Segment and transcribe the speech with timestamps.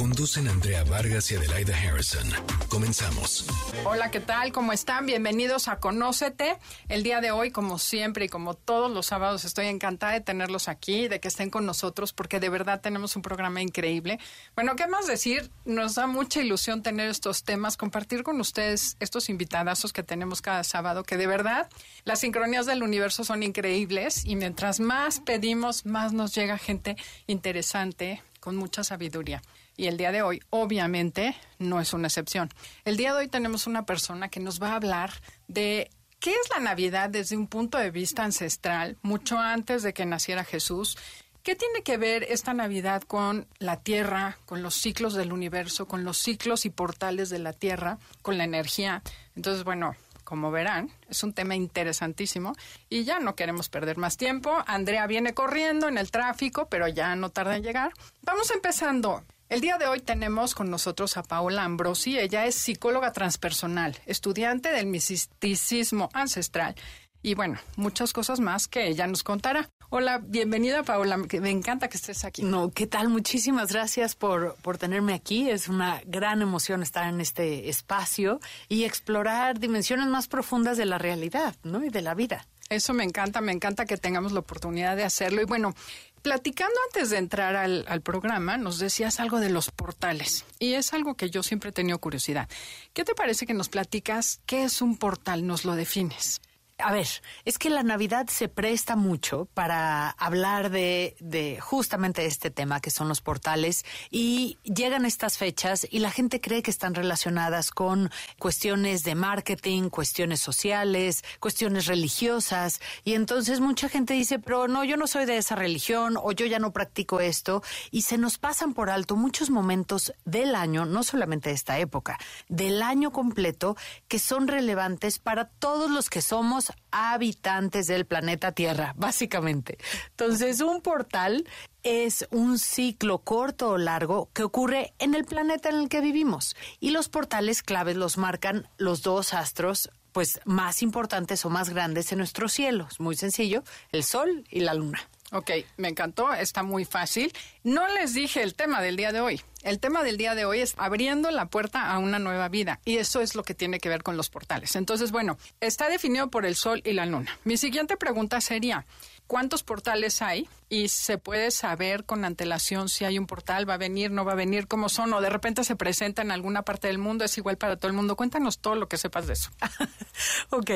[0.00, 2.26] Conducen Andrea Vargas y Adelaida Harrison.
[2.70, 3.44] Comenzamos.
[3.84, 4.50] Hola, ¿qué tal?
[4.50, 5.04] ¿Cómo están?
[5.04, 6.56] Bienvenidos a Conócete.
[6.88, 10.68] El día de hoy, como siempre y como todos los sábados, estoy encantada de tenerlos
[10.68, 14.18] aquí, de que estén con nosotros, porque de verdad tenemos un programa increíble.
[14.54, 15.50] Bueno, ¿qué más decir?
[15.66, 20.64] Nos da mucha ilusión tener estos temas, compartir con ustedes estos invitadazos que tenemos cada
[20.64, 21.68] sábado, que de verdad
[22.04, 26.96] las sincronías del universo son increíbles y mientras más pedimos, más nos llega gente
[27.26, 29.42] interesante, con mucha sabiduría
[29.76, 32.50] y el día de hoy obviamente no es una excepción.
[32.84, 35.12] El día de hoy tenemos una persona que nos va a hablar
[35.48, 40.06] de qué es la Navidad desde un punto de vista ancestral, mucho antes de que
[40.06, 40.96] naciera Jesús.
[41.42, 46.04] ¿Qué tiene que ver esta Navidad con la Tierra, con los ciclos del universo, con
[46.04, 49.02] los ciclos y portales de la Tierra, con la energía?
[49.34, 52.54] Entonces, bueno, como verán, es un tema interesantísimo
[52.88, 54.62] y ya no queremos perder más tiempo.
[54.66, 57.92] Andrea viene corriendo en el tráfico, pero ya no tarda en llegar.
[58.22, 59.24] Vamos empezando.
[59.50, 62.16] El día de hoy tenemos con nosotros a Paola Ambrosi.
[62.16, 66.76] Ella es psicóloga transpersonal, estudiante del misticismo ancestral
[67.20, 69.68] y bueno, muchas cosas más que ella nos contará.
[69.88, 72.44] Hola, bienvenida Paola, me encanta que estés aquí.
[72.44, 73.08] No, ¿qué tal?
[73.08, 75.50] Muchísimas gracias por, por tenerme aquí.
[75.50, 80.98] Es una gran emoción estar en este espacio y explorar dimensiones más profundas de la
[80.98, 81.84] realidad, ¿no?
[81.84, 82.46] Y de la vida.
[82.70, 85.42] Eso me encanta, me encanta que tengamos la oportunidad de hacerlo.
[85.42, 85.74] Y bueno,
[86.22, 91.14] Platicando antes de entrar al, programa, nos decías algo de los portales y es algo
[91.14, 92.48] que yo siempre he tenido curiosidad.
[92.92, 95.46] ¿Qué te parece que nos platicas qué es un portal?
[95.46, 96.42] ¿Nos lo defines?
[96.82, 97.08] A ver,
[97.44, 103.08] es que la Navidad se presta mucho para hablar de, justamente este tema que son
[103.08, 109.04] los portales y llegan estas fechas y la gente cree que están relacionadas con cuestiones
[109.04, 112.80] de marketing, cuestiones sociales, cuestiones religiosas.
[113.04, 116.46] Y entonces mucha gente dice, pero no, yo no soy de esa religión o yo
[116.46, 121.02] ya no practico esto y se nos pasan por alto muchos momentos del año, no
[121.02, 123.76] solamente de esta época, del año completo
[124.08, 129.78] que son relevantes para todos los que somos habitantes del planeta Tierra, básicamente.
[130.10, 131.46] Entonces, un portal
[131.82, 136.56] es un ciclo corto o largo que ocurre en el planeta en el que vivimos.
[136.78, 142.10] Y los portales claves los marcan los dos astros pues más importantes o más grandes
[142.12, 142.88] en nuestro cielo.
[142.90, 145.00] Es muy sencillo, el Sol y la Luna.
[145.32, 147.32] Ok, me encantó, está muy fácil.
[147.62, 149.40] No les dije el tema del día de hoy.
[149.62, 152.96] El tema del día de hoy es abriendo la puerta a una nueva vida y
[152.96, 154.74] eso es lo que tiene que ver con los portales.
[154.74, 157.38] Entonces, bueno, está definido por el Sol y la Luna.
[157.44, 158.86] Mi siguiente pregunta sería,
[159.30, 163.76] cuántos portales hay y se puede saber con antelación si hay un portal, va a
[163.76, 166.88] venir, no va a venir, cómo son, o de repente se presenta en alguna parte
[166.88, 168.16] del mundo, es igual para todo el mundo.
[168.16, 169.50] Cuéntanos todo lo que sepas de eso.
[170.50, 170.70] ok,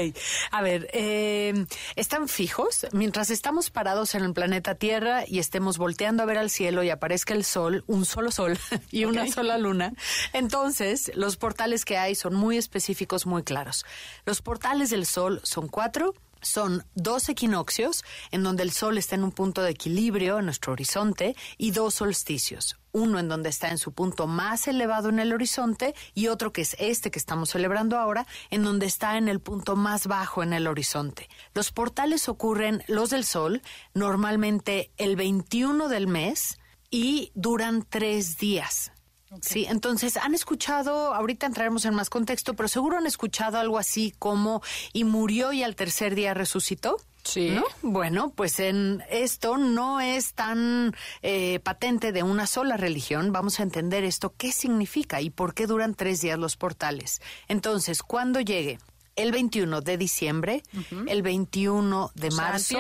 [0.53, 1.67] a ver, eh,
[1.97, 6.49] están fijos mientras estamos parados en el planeta Tierra y estemos volteando a ver al
[6.49, 8.57] cielo y aparezca el sol, un solo sol
[8.93, 9.95] y una sola luna.
[10.33, 13.85] Entonces, los portales que hay son muy específicos, muy claros.
[14.25, 16.15] Los portales del sol son cuatro
[16.45, 20.73] son dos equinoccios en donde el Sol está en un punto de equilibrio en nuestro
[20.73, 22.79] horizonte y dos solsticios.
[22.93, 26.63] Uno en donde está en su punto más elevado en el horizonte y otro que
[26.63, 30.53] es este que estamos celebrando ahora, en donde está en el punto más bajo en
[30.53, 31.29] el horizonte.
[31.55, 33.63] Los portales ocurren, los del Sol,
[33.95, 36.59] normalmente el 21 del mes
[36.91, 38.94] y duran tres días.
[39.41, 44.13] Sí, entonces han escuchado, ahorita entraremos en más contexto, pero seguro han escuchado algo así
[44.19, 44.63] como
[44.93, 46.97] y murió y al tercer día resucitó.
[47.25, 47.59] Sí.
[47.81, 53.33] Bueno, pues en esto no es tan eh, patente de una sola religión.
[53.33, 57.23] Vamos a entender esto, qué significa y por qué duran tres días los portales.
[57.49, 58.79] Entonces, cuando llegue
[59.17, 60.63] el 21 de diciembre,
[61.07, 62.79] el 21 de marzo.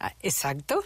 [0.00, 0.82] Ah, exacto.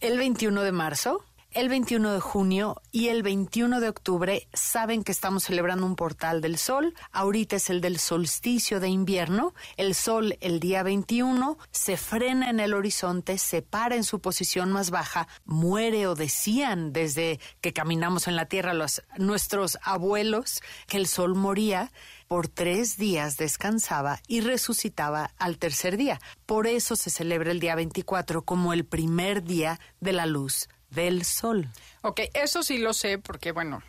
[0.00, 5.10] El 21 de marzo, el 21 de junio y el 21 de octubre saben que
[5.10, 6.94] estamos celebrando un portal del sol.
[7.10, 9.52] Ahorita es el del solsticio de invierno.
[9.76, 14.70] El sol el día 21 se frena en el horizonte, se para en su posición
[14.70, 20.98] más baja, muere o decían desde que caminamos en la tierra los, nuestros abuelos que
[20.98, 21.90] el sol moría
[22.28, 26.20] por tres días descansaba y resucitaba al tercer día.
[26.46, 31.24] Por eso se celebra el día 24 como el primer día de la luz del
[31.24, 31.68] sol.
[32.02, 33.82] Ok, eso sí lo sé porque, bueno,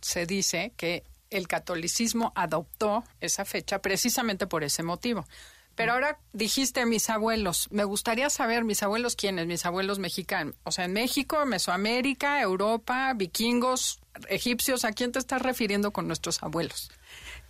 [0.00, 5.26] se dice que el catolicismo adoptó esa fecha precisamente por ese motivo.
[5.74, 7.66] Pero ahora dijiste mis abuelos.
[7.70, 9.46] Me gustaría saber, mis abuelos, ¿quiénes?
[9.46, 10.54] Mis abuelos mexicanos.
[10.62, 13.98] O sea, en México, Mesoamérica, Europa, vikingos,
[14.28, 14.84] egipcios.
[14.84, 16.90] ¿A quién te estás refiriendo con nuestros abuelos?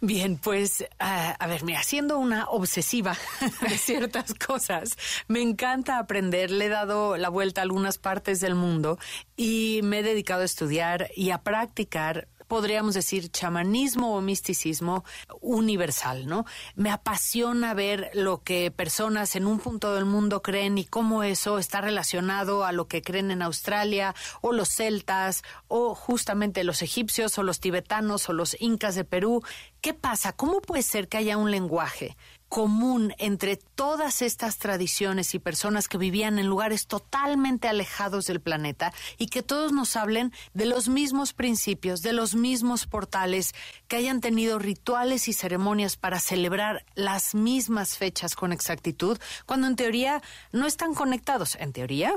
[0.00, 3.16] Bien, pues, ah, a ver, mira, siendo una obsesiva
[3.62, 4.98] de ciertas cosas,
[5.28, 8.98] me encanta aprender, le he dado la vuelta a algunas partes del mundo
[9.36, 15.04] y me he dedicado a estudiar y a practicar podríamos decir, chamanismo o misticismo
[15.40, 16.46] universal, ¿no?
[16.76, 21.58] Me apasiona ver lo que personas en un punto del mundo creen y cómo eso
[21.58, 27.36] está relacionado a lo que creen en Australia o los celtas o justamente los egipcios
[27.38, 29.42] o los tibetanos o los incas de Perú.
[29.80, 30.32] ¿Qué pasa?
[30.32, 32.16] ¿Cómo puede ser que haya un lenguaje
[32.54, 38.92] común entre todas estas tradiciones y personas que vivían en lugares totalmente alejados del planeta
[39.18, 43.56] y que todos nos hablen de los mismos principios, de los mismos portales,
[43.88, 49.74] que hayan tenido rituales y ceremonias para celebrar las mismas fechas con exactitud, cuando en
[49.74, 50.22] teoría
[50.52, 51.56] no están conectados.
[51.56, 52.14] En teoría,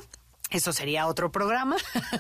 [0.50, 1.78] eso sería otro programa.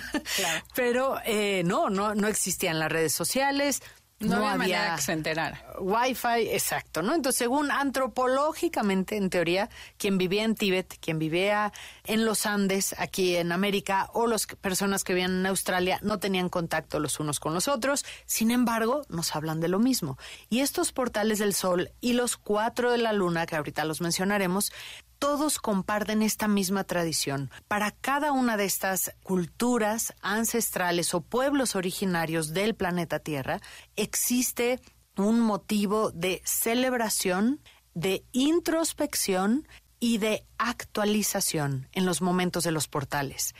[0.76, 3.84] Pero eh, no, no, no existían las redes sociales,
[4.20, 5.64] no, había, que se enterara.
[5.80, 7.14] Wi-Fi, exacto, ¿no?
[7.14, 11.72] Entonces, según antropológicamente, en teoría, quien vivía en Tíbet, quien vivía
[12.06, 16.50] en los Andes, aquí en América, o las personas que vivían en Australia, no tenían
[16.50, 18.06] contacto los unos con los otros.
[18.26, 20.18] Sin embargo, nos hablan de lo mismo.
[20.50, 24.72] Y estos portales del Sol y los cuatro de la Luna, que ahorita los mencionaremos,
[25.20, 27.52] todos comparten esta misma tradición.
[27.68, 33.62] Para cada una de estas culturas ancestrales o pueblos originarios del planeta Tierra
[33.96, 34.80] existe
[35.16, 37.60] un motivo de celebración,
[37.94, 39.68] de introspección
[40.00, 43.56] y de actualización en los momentos de los portales.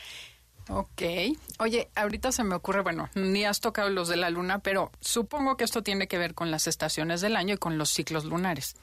[0.70, 1.02] Ok.
[1.60, 5.56] Oye, ahorita se me ocurre, bueno, ni has tocado los de la luna, pero supongo
[5.56, 8.76] que esto tiene que ver con las estaciones del año y con los ciclos lunares.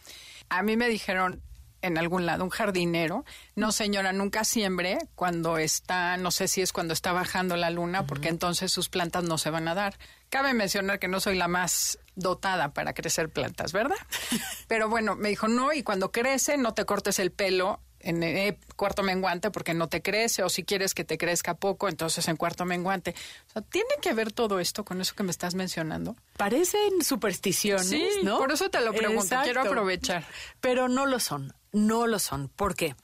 [0.48, 1.42] A mí me dijeron,
[1.84, 3.24] en algún lado, un jardinero,
[3.56, 8.06] no señora, nunca siembre cuando está, no sé si es cuando está bajando la luna,
[8.06, 9.98] porque entonces sus plantas no se van a dar.
[10.30, 13.96] Cabe mencionar que no soy la más dotada para crecer plantas, ¿verdad?
[14.68, 18.58] Pero bueno, me dijo, no, y cuando crece, no te cortes el pelo en eh,
[18.76, 22.36] cuarto menguante porque no te crece o si quieres que te crezca poco, entonces en
[22.36, 23.14] cuarto menguante.
[23.48, 26.16] O sea, ¿tiene que ver todo esto con eso que me estás mencionando?
[26.36, 28.38] Parecen supersticiones, sí, ¿no?
[28.38, 30.24] Por eso te lo pregunto, quiero aprovechar.
[30.60, 32.48] Pero no lo son no lo son.
[32.48, 32.94] ¿Por qué?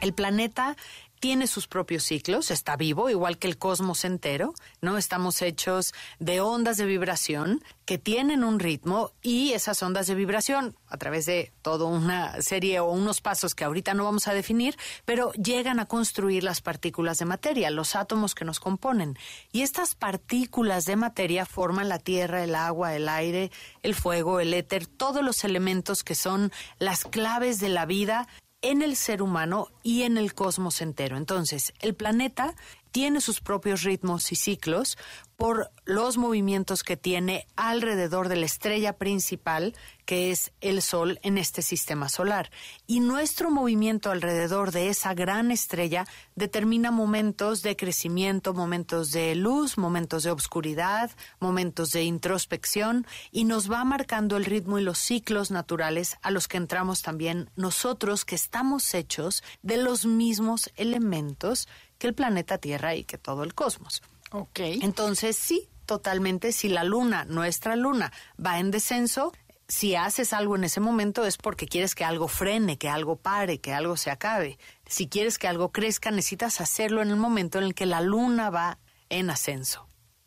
[0.00, 0.76] El planeta
[1.24, 4.98] tiene sus propios ciclos, está vivo, igual que el cosmos entero, ¿no?
[4.98, 10.76] Estamos hechos de ondas de vibración que tienen un ritmo y esas ondas de vibración,
[10.86, 14.76] a través de toda una serie o unos pasos que ahorita no vamos a definir,
[15.06, 19.16] pero llegan a construir las partículas de materia, los átomos que nos componen.
[19.50, 23.50] Y estas partículas de materia forman la tierra, el agua, el aire,
[23.82, 28.28] el fuego, el éter, todos los elementos que son las claves de la vida
[28.64, 31.16] en el ser humano y en el cosmos entero.
[31.16, 32.54] Entonces, el planeta
[32.94, 34.96] tiene sus propios ritmos y ciclos
[35.36, 39.74] por los movimientos que tiene alrededor de la estrella principal,
[40.04, 42.52] que es el Sol en este sistema solar.
[42.86, 46.06] Y nuestro movimiento alrededor de esa gran estrella
[46.36, 53.68] determina momentos de crecimiento, momentos de luz, momentos de obscuridad, momentos de introspección, y nos
[53.68, 58.36] va marcando el ritmo y los ciclos naturales a los que entramos también nosotros, que
[58.36, 61.66] estamos hechos de los mismos elementos
[61.98, 64.02] que el planeta Tierra y que todo el cosmos.
[64.32, 64.60] Ok.
[64.60, 68.12] Entonces, sí, totalmente, si la luna, nuestra luna,
[68.44, 69.32] va en descenso,
[69.68, 73.60] si haces algo en ese momento es porque quieres que algo frene, que algo pare,
[73.60, 74.58] que algo se acabe.
[74.86, 78.50] Si quieres que algo crezca, necesitas hacerlo en el momento en el que la luna
[78.50, 78.78] va
[79.08, 79.86] en ascenso.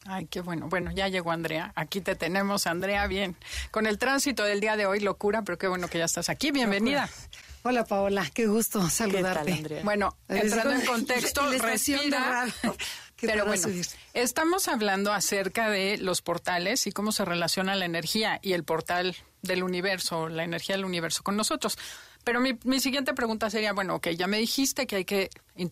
[0.10, 0.70] Ay, qué bueno.
[0.70, 1.74] Bueno, ya llegó Andrea.
[1.76, 3.36] Aquí te tenemos, Andrea, bien.
[3.72, 6.52] Con el tránsito del día de hoy, locura, pero qué bueno que ya estás aquí.
[6.52, 7.10] Bienvenida.
[7.64, 9.82] Hola Paola, qué gusto saludarte.
[9.84, 12.46] bueno, entrando en contexto, respira.
[13.20, 13.68] Pero bueno,
[14.14, 19.16] estamos hablando acerca de los portales y cómo se relaciona la energía y el portal
[19.42, 21.80] del universo, la energía del universo con nosotros.
[22.24, 25.32] Pero mi, mi siguiente pregunta sería, bueno, ok, ya me dijiste que hay que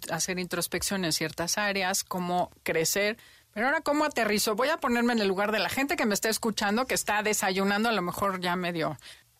[0.09, 3.17] hacer introspección en ciertas áreas, cómo crecer,
[3.55, 4.53] pero ahora cómo aterrizo.
[4.53, 7.23] Voy a ponerme en el lugar de la gente que me está escuchando, que está
[7.23, 8.97] desayunando, a lo mejor ya medio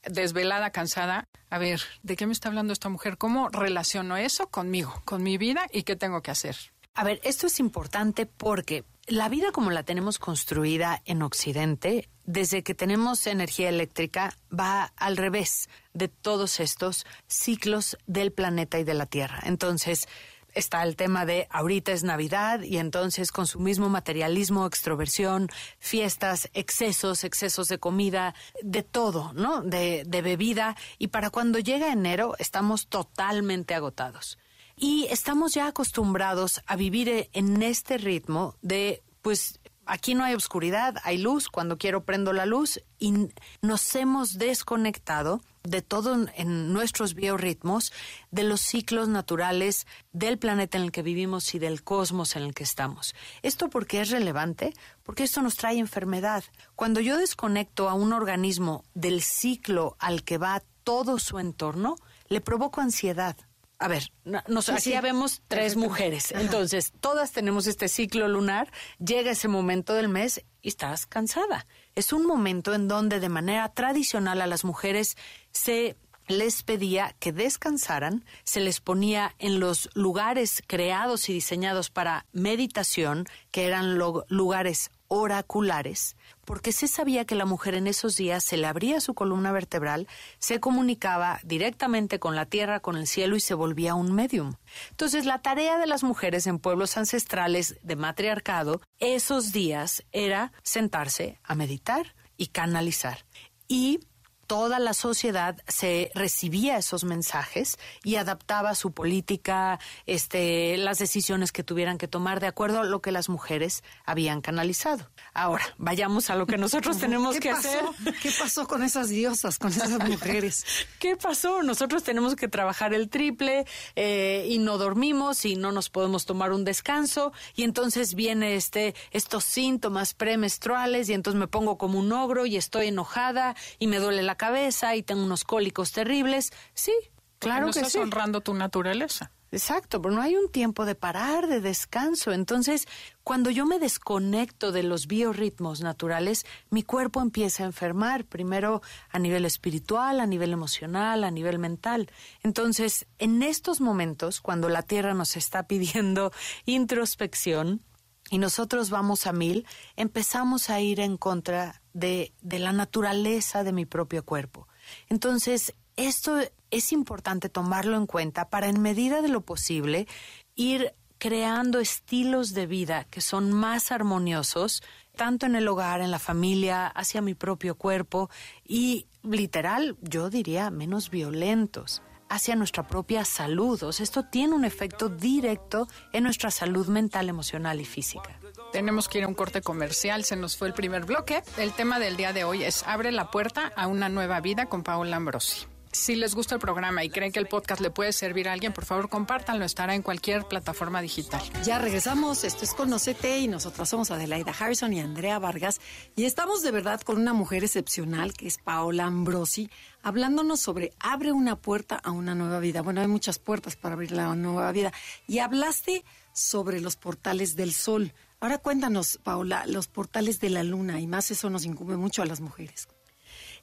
[0.10, 1.28] desvelada, cansada.
[1.50, 3.18] A ver, ¿de qué me está hablando esta mujer?
[3.18, 6.56] ¿Cómo relaciono eso conmigo, con mi vida y qué tengo que hacer?
[6.94, 12.64] A ver, esto es importante porque la vida como la tenemos construida en Occidente, desde
[12.64, 18.94] que tenemos energía eléctrica, va al revés de todos estos ciclos del planeta y de
[18.94, 19.42] la Tierra.
[19.44, 20.08] Entonces,
[20.56, 26.50] está el tema de ahorita es Navidad y entonces con su mismo materialismo, extroversión, fiestas,
[26.54, 28.34] excesos, excesos de comida,
[28.64, 29.62] de todo, ¿no?
[29.62, 30.76] De, de bebida.
[30.98, 34.38] Y para cuando llega enero estamos totalmente agotados.
[34.78, 40.96] Y estamos ya acostumbrados a vivir en este ritmo de, pues, aquí no hay oscuridad,
[41.04, 43.30] hay luz, cuando quiero prendo la luz y
[43.62, 47.92] nos hemos desconectado de todo en nuestros biorritmos,
[48.32, 52.54] de los ciclos naturales del planeta en el que vivimos y del cosmos en el
[52.54, 53.16] que estamos.
[53.42, 54.74] ¿Esto por qué es relevante?
[55.04, 56.44] Porque esto nos trae enfermedad.
[56.76, 61.96] Cuando yo desconecto a un organismo del ciclo al que va todo su entorno,
[62.28, 63.36] le provoco ansiedad,
[63.78, 66.32] a ver, nos, aquí vemos tres mujeres.
[66.32, 71.68] Entonces, todas tenemos este ciclo lunar, llega ese momento del mes y estás cansada.
[71.96, 75.16] Es un momento en donde de manera tradicional a las mujeres
[75.52, 75.96] se
[76.28, 83.26] les pedía que descansaran, se les ponía en los lugares creados y diseñados para meditación,
[83.52, 88.68] que eran lugares oraculares, porque se sabía que la mujer en esos días se le
[88.68, 90.08] abría su columna vertebral,
[90.40, 94.54] se comunicaba directamente con la tierra, con el cielo y se volvía un medium.
[94.92, 101.40] Entonces, la tarea de las mujeres en pueblos ancestrales de matriarcado, esos días era sentarse
[101.44, 103.26] a meditar y canalizar.
[103.68, 104.00] Y
[104.48, 111.64] toda la sociedad se recibía esos mensajes y adaptaba su política, este, las decisiones que
[111.64, 115.10] tuvieran que tomar de acuerdo a lo que las mujeres habían canalizado.
[115.34, 117.84] Ahora, vayamos a lo que nosotros tenemos que hacer.
[118.22, 120.66] ¿Qué pasó con esas diosas, con esas mujeres?
[121.00, 121.64] ¿Qué pasó?
[121.64, 126.52] Nosotros tenemos que trabajar el triple eh, y no dormimos y no nos podemos tomar
[126.52, 132.12] un descanso y entonces viene este estos síntomas premenstruales y entonces me pongo como un
[132.12, 136.52] ogro y estoy enojada y me duele la cabeza y tengo unos cólicos terribles.
[136.74, 136.94] Sí,
[137.40, 139.32] claro no que estás honrando tu naturaleza.
[139.56, 142.34] Exacto, pero no hay un tiempo de parar, de descanso.
[142.34, 142.88] Entonces,
[143.24, 149.18] cuando yo me desconecto de los biorritmos naturales, mi cuerpo empieza a enfermar, primero a
[149.18, 152.12] nivel espiritual, a nivel emocional, a nivel mental.
[152.44, 156.34] Entonces, en estos momentos, cuando la Tierra nos está pidiendo
[156.66, 157.82] introspección,
[158.30, 163.72] y nosotros vamos a mil, empezamos a ir en contra de, de la naturaleza de
[163.72, 164.68] mi propio cuerpo.
[165.10, 166.40] Entonces, esto
[166.72, 170.08] es importante tomarlo en cuenta para, en medida de lo posible,
[170.56, 174.84] ir creando estilos de vida que son más armoniosos,
[175.16, 178.30] tanto en el hogar, en la familia, hacia mi propio cuerpo
[178.68, 183.82] y, literal, yo diría, menos violentos hacia nuestra propia salud.
[184.00, 188.40] Esto tiene un efecto directo en nuestra salud mental, emocional y física.
[188.72, 191.44] Tenemos que ir a un corte comercial, se nos fue el primer bloque.
[191.58, 194.84] El tema del día de hoy es Abre la puerta a una nueva vida con
[194.84, 195.68] Paola Ambrosi.
[195.96, 198.74] Si les gusta el programa y creen que el podcast le puede servir a alguien,
[198.74, 199.64] por favor compártanlo.
[199.64, 201.42] Estará en cualquier plataforma digital.
[201.64, 202.44] Ya regresamos.
[202.44, 205.80] Esto es Conocete y nosotros somos Adelaida Harrison y Andrea Vargas.
[206.18, 209.70] Y estamos de verdad con una mujer excepcional que es Paola Ambrosi,
[210.04, 212.82] hablándonos sobre abre una puerta a una nueva vida.
[212.82, 214.92] Bueno, hay muchas puertas para abrir la nueva vida.
[215.28, 218.14] Y hablaste sobre los portales del sol.
[218.42, 222.26] Ahora cuéntanos, Paola, los portales de la luna y más eso nos incumbe mucho a
[222.26, 222.90] las mujeres.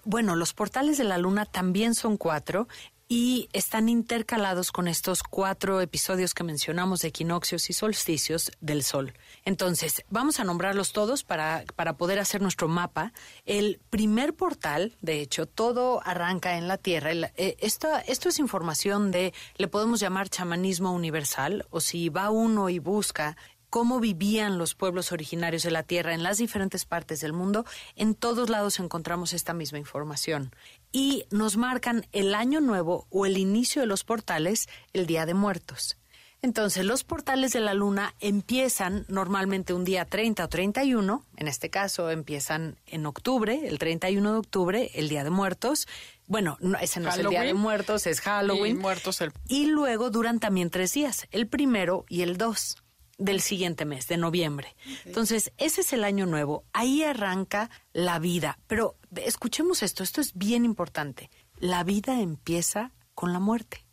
[0.05, 2.67] Bueno, los portales de la luna también son cuatro
[3.15, 9.13] y están intercalados con estos cuatro episodios que mencionamos de equinoccios y solsticios del Sol.
[9.45, 13.13] Entonces, vamos a nombrarlos todos para, para poder hacer nuestro mapa.
[13.45, 17.11] El primer portal, de hecho, todo arranca en la Tierra.
[17.37, 22.71] Eh, esto, esto es información de, le podemos llamar chamanismo universal, o si va uno
[22.71, 23.37] y busca
[23.73, 27.65] cómo vivían los pueblos originarios de la Tierra en las diferentes partes del mundo,
[27.97, 30.55] en todos lados encontramos esta misma información.
[30.93, 35.33] Y nos marcan el año nuevo o el inicio de los portales el Día de
[35.33, 35.97] Muertos.
[36.43, 41.71] Entonces, los portales de la luna empiezan normalmente un día 30 o 31, en este
[41.71, 45.89] caso empiezan en octubre, el 31 de octubre, el Día de Muertos.
[46.27, 48.77] Bueno, ese no es el Día de Muertos, es Halloween.
[48.77, 52.82] Y, muertos y luego duran también tres días, el primero y el dos
[53.23, 54.75] del siguiente mes, de noviembre.
[55.05, 56.65] Entonces, ese es el año nuevo.
[56.73, 58.59] Ahí arranca la vida.
[58.67, 61.31] Pero escuchemos esto, esto es bien importante.
[61.59, 63.87] La vida empieza con la muerte.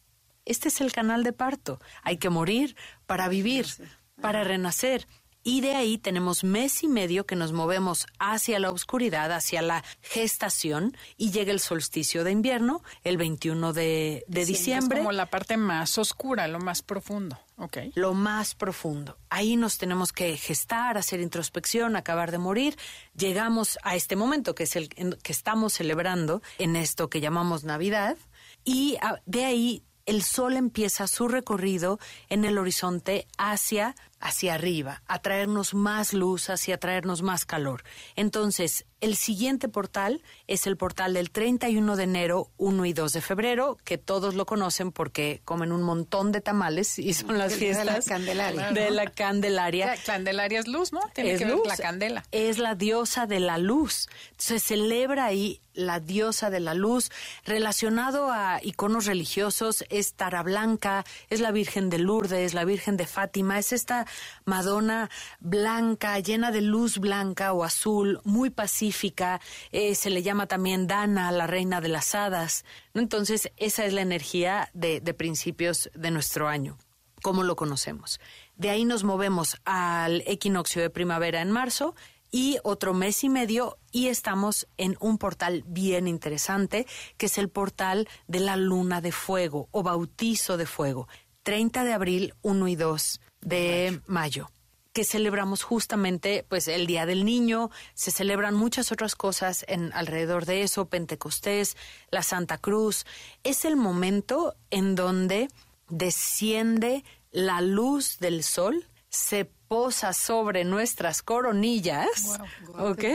[0.45, 1.79] Este es el canal de parto.
[2.01, 3.67] Hay que morir para vivir,
[4.19, 5.07] para renacer.
[5.43, 9.83] Y de ahí tenemos mes y medio que nos movemos hacia la oscuridad, hacia la
[10.01, 14.99] gestación, y llega el solsticio de invierno, el 21 de, diciembre.
[14.99, 17.39] Es como la parte más oscura, lo más profundo.
[17.57, 17.91] Okay.
[17.95, 19.17] Lo más profundo.
[19.29, 22.77] Ahí nos tenemos que gestar, hacer introspección, acabar de morir.
[23.15, 28.17] Llegamos a este momento que es el que estamos celebrando en esto que llamamos Navidad.
[28.63, 35.01] Y ah, de ahí el Sol empieza su recorrido en el horizonte hacia hacia arriba,
[35.07, 37.83] a traernos más luz, hacia traernos más calor.
[38.15, 43.21] Entonces, el siguiente portal es el portal del 31 de enero, 1 y 2 de
[43.21, 47.85] febrero, que todos lo conocen porque comen un montón de tamales y son las fiestas
[47.85, 48.71] de la Candelaria.
[48.71, 49.85] De la Candelaria.
[49.87, 50.99] La Candelaria es luz, ¿no?
[51.13, 51.67] Tiene es que ver luz.
[51.67, 52.23] la candela.
[52.31, 54.09] Es la diosa de la luz.
[54.37, 57.09] Se celebra ahí la diosa de la luz.
[57.45, 63.07] Relacionado a iconos religiosos es Tara Blanca, es la Virgen de Lourdes, la Virgen de
[63.07, 64.05] Fátima, es esta
[64.45, 69.41] Madonna blanca, llena de luz blanca o azul, muy pacífica.
[69.71, 72.65] Eh, se le llama también Dana, la reina de las hadas.
[72.93, 76.77] Entonces, esa es la energía de, de principios de nuestro año.
[77.21, 78.19] ¿Cómo lo conocemos?
[78.55, 81.95] De ahí nos movemos al equinoccio de primavera en marzo
[82.31, 86.85] y otro mes y medio y estamos en un portal bien interesante
[87.17, 91.07] que es el portal de la luna de fuego o bautizo de fuego.
[91.43, 94.49] 30 de abril, 1 y 2 de mayo
[94.93, 100.45] que celebramos justamente pues el Día del Niño, se celebran muchas otras cosas en alrededor
[100.45, 101.77] de eso, Pentecostés,
[102.11, 103.05] la Santa Cruz.
[103.43, 105.47] Es el momento en donde
[105.89, 112.39] desciende la luz del sol, se posa sobre nuestras coronillas,
[112.77, 113.05] ¿ok?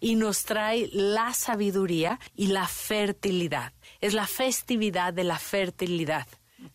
[0.00, 3.72] Y nos trae la sabiduría y la fertilidad.
[4.00, 6.26] Es la festividad de la fertilidad.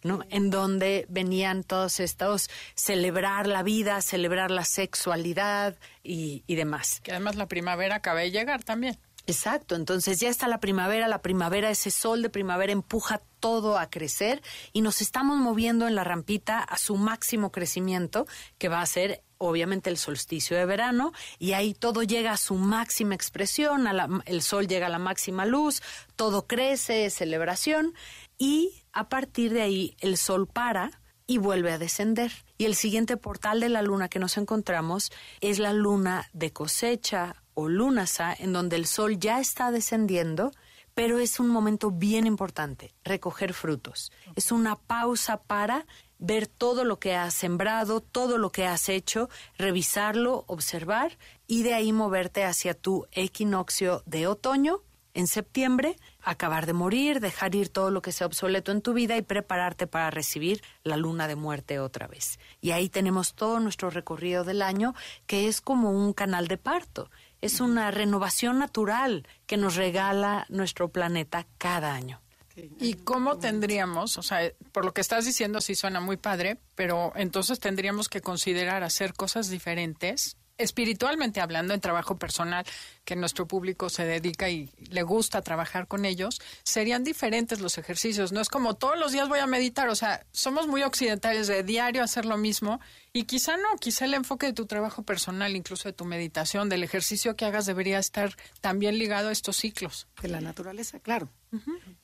[0.03, 0.23] ¿No?
[0.29, 6.99] En donde venían todos estos celebrar la vida, celebrar la sexualidad y, y demás.
[7.01, 8.97] Que además la primavera acaba de llegar también.
[9.25, 13.89] Exacto, entonces ya está la primavera, la primavera, ese sol de primavera empuja todo a
[13.89, 14.41] crecer
[14.73, 19.23] y nos estamos moviendo en la rampita a su máximo crecimiento, que va a ser
[19.37, 24.09] obviamente el solsticio de verano, y ahí todo llega a su máxima expresión, a la,
[24.25, 25.81] el sol llega a la máxima luz,
[26.17, 27.93] todo crece, es celebración,
[28.37, 30.91] y a partir de ahí el sol para
[31.25, 32.31] y vuelve a descender.
[32.57, 35.11] Y el siguiente portal de la luna que nos encontramos
[35.41, 40.51] es la luna de cosecha o lunasa, en donde el sol ya está descendiendo,
[40.93, 44.11] pero es un momento bien importante, recoger frutos.
[44.35, 45.85] Es una pausa para
[46.19, 51.73] ver todo lo que has sembrado, todo lo que has hecho, revisarlo, observar y de
[51.73, 54.81] ahí moverte hacia tu equinoccio de otoño
[55.13, 59.17] en septiembre, acabar de morir, dejar ir todo lo que sea obsoleto en tu vida
[59.17, 62.39] y prepararte para recibir la luna de muerte otra vez.
[62.61, 64.93] Y ahí tenemos todo nuestro recorrido del año,
[65.27, 67.09] que es como un canal de parto.
[67.41, 72.21] Es una renovación natural que nos regala nuestro planeta cada año.
[72.55, 77.11] ¿Y cómo tendríamos, o sea, por lo que estás diciendo sí suena muy padre, pero
[77.15, 82.65] entonces tendríamos que considerar hacer cosas diferentes espiritualmente hablando, en trabajo personal,
[83.05, 88.31] que nuestro público se dedica y le gusta trabajar con ellos, serían diferentes los ejercicios.
[88.31, 91.63] No es como todos los días voy a meditar, o sea, somos muy occidentales de
[91.63, 92.79] diario hacer lo mismo
[93.11, 96.83] y quizá no, quizá el enfoque de tu trabajo personal, incluso de tu meditación, del
[96.83, 100.07] ejercicio que hagas, debería estar también ligado a estos ciclos.
[100.21, 101.29] De la naturaleza, claro.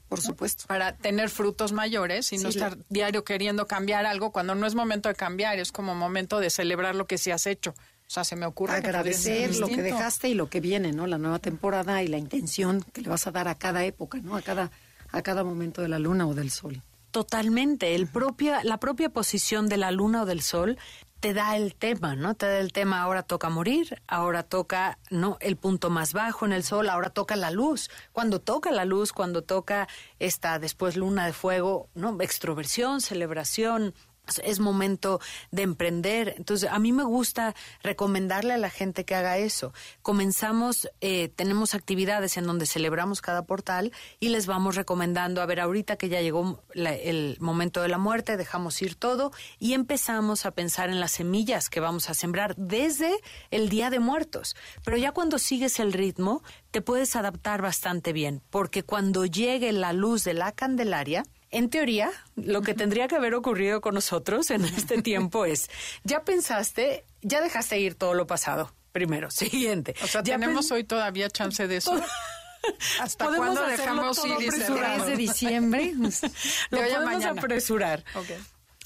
[0.07, 0.65] Por supuesto.
[0.67, 5.09] Para tener frutos mayores y no estar diario queriendo cambiar algo cuando no es momento
[5.09, 7.73] de cambiar, es como momento de celebrar lo que sí has hecho.
[8.09, 11.05] O sea, se me ocurre que agradecer lo que dejaste y lo que viene, ¿no?
[11.05, 14.35] La nueva temporada y la intención que le vas a dar a cada época, ¿no?
[14.35, 14.71] A cada
[15.11, 16.81] a cada momento de la luna o del sol.
[17.11, 17.95] Totalmente.
[17.95, 20.77] El propia, la propia posición de la luna o del sol
[21.19, 22.35] te da el tema, ¿no?
[22.35, 25.37] Te da el tema, ahora toca morir, ahora toca, ¿no?
[25.41, 27.89] El punto más bajo en el sol, ahora toca la luz.
[28.13, 29.87] Cuando toca la luz, cuando toca
[30.19, 32.15] esta después luna de fuego, ¿no?
[32.21, 33.93] Extroversión, celebración,
[34.43, 35.19] es momento
[35.51, 36.35] de emprender.
[36.37, 39.73] Entonces, a mí me gusta recomendarle a la gente que haga eso.
[40.01, 45.59] Comenzamos, eh, tenemos actividades en donde celebramos cada portal y les vamos recomendando, a ver,
[45.59, 50.51] ahorita que ya llegó el momento de la muerte, dejamos ir todo y empezamos a
[50.51, 53.19] pensar en las semillas que vamos a sembrar desde
[53.51, 54.55] el Día de Muertos.
[54.83, 59.93] Pero ya cuando sigues el ritmo, te puedes adaptar bastante bien, porque cuando llegue la
[59.93, 64.65] luz de la Candelaria, en teoría, lo que tendría que haber ocurrido con nosotros en
[64.65, 65.69] este tiempo es,
[66.03, 68.73] ya pensaste, ya dejaste ir todo lo pasado.
[68.91, 69.95] Primero, siguiente.
[70.03, 71.93] O sea, Ya tenemos hoy todavía chance de eso.
[72.99, 74.75] ¿Hasta cuándo dejamos ir y apresurado.
[74.75, 75.05] cerrado?
[75.05, 75.93] 3 de diciembre.
[75.95, 77.41] lo podemos mañana.
[77.41, 78.03] apresurar.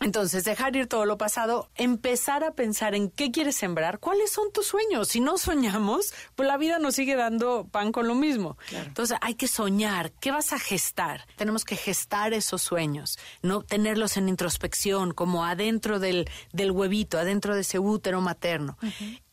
[0.04, 4.52] Entonces, dejar ir todo lo pasado, empezar a pensar en qué quieres sembrar, cuáles son
[4.52, 5.08] tus sueños.
[5.08, 8.58] Si no soñamos, pues la vida nos sigue dando pan con lo mismo.
[8.72, 10.12] Entonces, hay que soñar.
[10.14, 11.26] ¿Qué vas a gestar?
[11.38, 17.56] Tenemos que gestar esos sueños, no tenerlos en introspección, como adentro del, del huevito, adentro
[17.56, 18.78] de ese útero materno.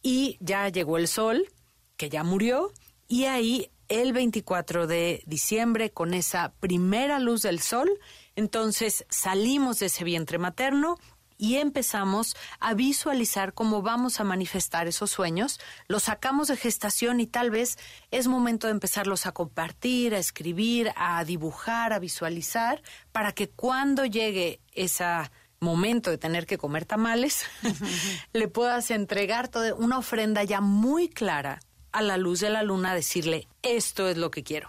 [0.03, 1.49] Y ya llegó el sol,
[1.97, 2.73] que ya murió,
[3.09, 7.91] y ahí el 24 de diciembre con esa primera luz del sol.
[8.37, 10.99] Entonces salimos de ese vientre materno
[11.41, 17.27] y empezamos a visualizar cómo vamos a manifestar esos sueños, los sacamos de gestación y
[17.27, 17.79] tal vez
[18.11, 24.05] es momento de empezarlos a compartir, a escribir, a dibujar, a visualizar, para que cuando
[24.05, 25.05] llegue ese
[25.61, 27.45] momento de tener que comer tamales,
[28.35, 31.61] le puedas entregar toda una ofrenda ya muy clara
[31.93, 34.69] a la luz de la luna, decirle, esto es lo que quiero.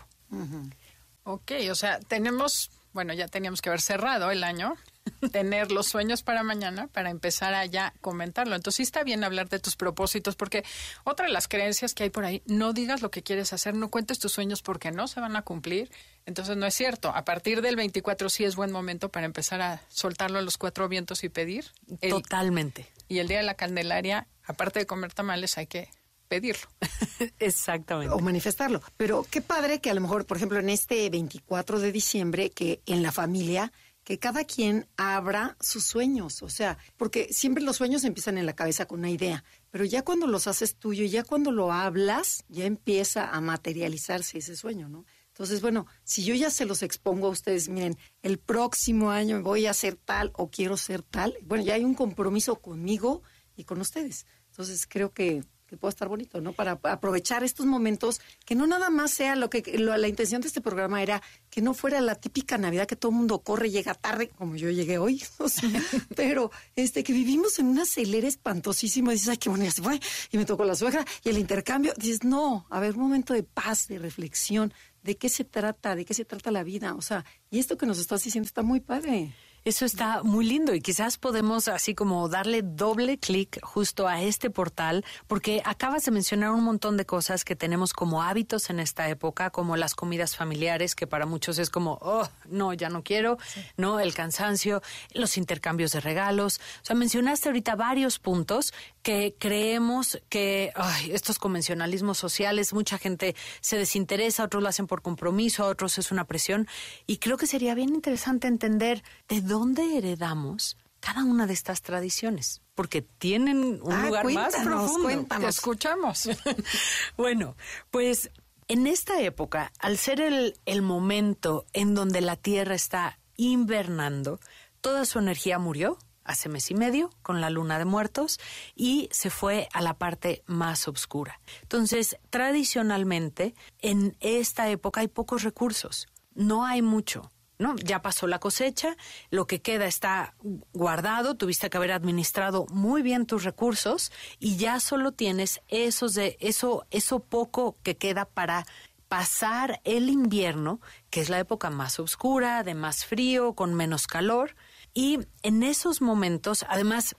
[1.23, 4.75] Ok, o sea, tenemos, bueno, ya teníamos que haber cerrado el año,
[5.31, 8.55] tener los sueños para mañana para empezar a ya comentarlo.
[8.55, 10.63] Entonces sí está bien hablar de tus propósitos porque
[11.03, 13.89] otra de las creencias que hay por ahí, no digas lo que quieres hacer, no
[13.89, 15.91] cuentes tus sueños porque no se van a cumplir.
[16.25, 17.09] Entonces no es cierto.
[17.09, 20.87] A partir del 24 sí es buen momento para empezar a soltarlo a los cuatro
[20.87, 21.71] vientos y pedir.
[22.09, 22.91] Totalmente.
[23.07, 25.89] Y el día de la Candelaria, aparte de comer tamales, hay que
[26.31, 26.69] pedirlo.
[27.39, 28.13] Exactamente.
[28.15, 28.81] O manifestarlo.
[28.95, 32.81] Pero qué padre que a lo mejor, por ejemplo, en este 24 de diciembre, que
[32.85, 33.73] en la familia
[34.05, 38.55] que cada quien abra sus sueños, o sea, porque siempre los sueños empiezan en la
[38.55, 42.63] cabeza con una idea, pero ya cuando los haces tuyo, ya cuando lo hablas, ya
[42.63, 45.05] empieza a materializarse ese sueño, ¿no?
[45.27, 49.65] Entonces, bueno, si yo ya se los expongo a ustedes, miren, el próximo año voy
[49.65, 53.21] a ser tal o quiero ser tal, bueno, ya hay un compromiso conmigo
[53.55, 54.25] y con ustedes.
[54.49, 56.51] Entonces, creo que que pueda estar bonito, ¿no?
[56.51, 60.59] Para aprovechar estos momentos, que no nada más sea lo que la intención de este
[60.59, 64.27] programa era que no fuera la típica Navidad que todo el mundo corre, llega tarde,
[64.37, 65.23] como yo llegué hoy,
[66.15, 69.97] pero este que vivimos en una acelera espantosísima, dices, ay, qué bonita se fue,
[70.29, 73.43] y me tocó la suegra, y el intercambio, dices, no, a ver, un momento de
[73.43, 77.23] paz, de reflexión, de qué se trata, de qué se trata la vida, o sea,
[77.49, 79.33] y esto que nos estás diciendo está muy padre.
[79.63, 84.49] Eso está muy lindo y quizás podemos así como darle doble clic justo a este
[84.49, 89.07] portal porque acabas de mencionar un montón de cosas que tenemos como hábitos en esta
[89.07, 93.37] época, como las comidas familiares, que para muchos es como, oh, no, ya no quiero,
[93.77, 94.81] no, el cansancio,
[95.13, 96.59] los intercambios de regalos.
[96.81, 103.35] O sea, mencionaste ahorita varios puntos que creemos que ay, estos convencionalismos sociales, mucha gente
[103.59, 106.67] se desinteresa, otros lo hacen por compromiso, otros es una presión.
[107.05, 112.61] Y creo que sería bien interesante entender de dónde heredamos cada una de estas tradiciones,
[112.73, 115.03] porque tienen un ah, lugar más profundo.
[115.03, 115.57] Cuéntanos.
[115.57, 116.29] escuchamos.
[117.17, 117.57] bueno,
[117.89, 118.31] pues
[118.67, 124.39] en esta época, al ser el, el momento en donde la Tierra está invernando,
[124.79, 128.39] toda su energía murió hace mes y medio con la luna de muertos
[128.75, 131.41] y se fue a la parte más oscura.
[131.63, 137.31] Entonces, tradicionalmente, en esta época hay pocos recursos, no hay mucho.
[137.61, 137.75] ¿No?
[137.77, 138.97] Ya pasó la cosecha,
[139.29, 140.33] lo que queda está
[140.73, 146.37] guardado, tuviste que haber administrado muy bien tus recursos y ya solo tienes esos de
[146.39, 148.65] eso eso poco que queda para
[149.07, 154.55] pasar el invierno, que es la época más oscura, de más frío, con menos calor,
[154.93, 157.15] y en esos momentos, además,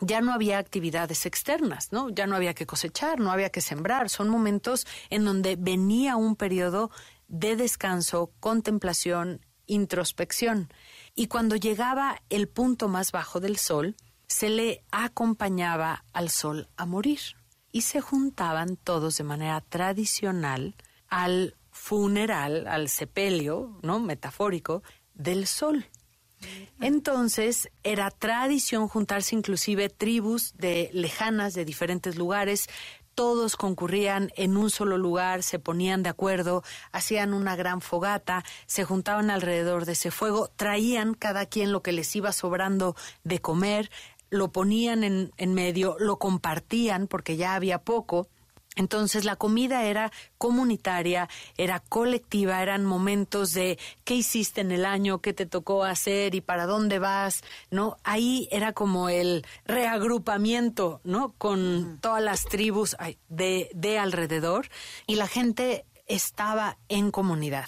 [0.00, 2.08] ya no había actividades externas, ¿no?
[2.08, 4.08] Ya no había que cosechar, no había que sembrar.
[4.08, 6.90] Son momentos en donde venía un periodo
[7.28, 10.72] de descanso, contemplación introspección.
[11.14, 13.96] Y cuando llegaba el punto más bajo del sol,
[14.26, 17.20] se le acompañaba al sol a morir.
[17.70, 20.76] Y se juntaban todos de manera tradicional
[21.08, 23.98] al funeral, al sepelio, ¿no?
[23.98, 24.82] Metafórico,
[25.14, 25.86] del sol.
[26.80, 32.68] Entonces era tradición juntarse inclusive tribus de lejanas de diferentes lugares,
[33.14, 38.84] todos concurrían en un solo lugar, se ponían de acuerdo, hacían una gran fogata, se
[38.84, 43.90] juntaban alrededor de ese fuego, traían cada quien lo que les iba sobrando de comer,
[44.30, 48.28] lo ponían en, en medio, lo compartían porque ya había poco
[48.76, 55.20] entonces la comida era comunitaria, era colectiva, eran momentos de qué hiciste en el año,
[55.20, 57.96] qué te tocó hacer y para dónde vas, ¿no?
[58.02, 61.34] Ahí era como el reagrupamiento, ¿no?
[61.38, 62.96] Con todas las tribus
[63.28, 64.68] de, de alrededor
[65.06, 67.66] y la gente estaba en comunidad.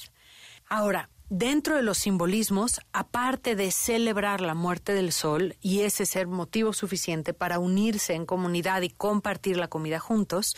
[0.69, 6.29] Ahora, Dentro de los simbolismos, aparte de celebrar la muerte del sol y ese ser
[6.29, 10.55] motivo suficiente para unirse en comunidad y compartir la comida juntos,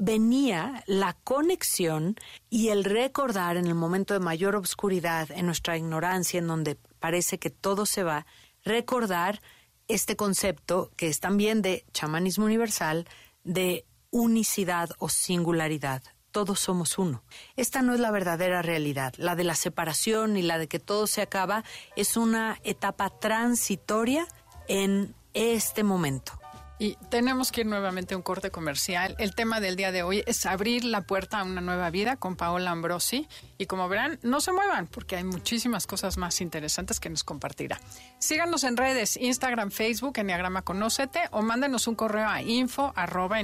[0.00, 2.16] venía la conexión
[2.48, 7.38] y el recordar en el momento de mayor obscuridad, en nuestra ignorancia, en donde parece
[7.38, 8.26] que todo se va,
[8.64, 9.40] recordar
[9.88, 13.06] este concepto que es también de chamanismo universal,
[13.44, 16.02] de unicidad o singularidad.
[16.30, 17.22] Todos somos uno.
[17.56, 19.12] Esta no es la verdadera realidad.
[19.18, 21.64] La de la separación y la de que todo se acaba
[21.96, 24.26] es una etapa transitoria
[24.68, 26.39] en este momento
[26.80, 29.14] Y tenemos que ir nuevamente a un corte comercial.
[29.18, 32.36] El tema del día de hoy es abrir la puerta a una nueva vida con
[32.36, 33.28] Paola Ambrosi.
[33.58, 37.78] Y como verán, no se muevan porque hay muchísimas cosas más interesantes que nos compartirá.
[38.18, 43.38] Síganos en redes, Instagram, Facebook, Enneagrama Conócete o mándenos un correo a info arroba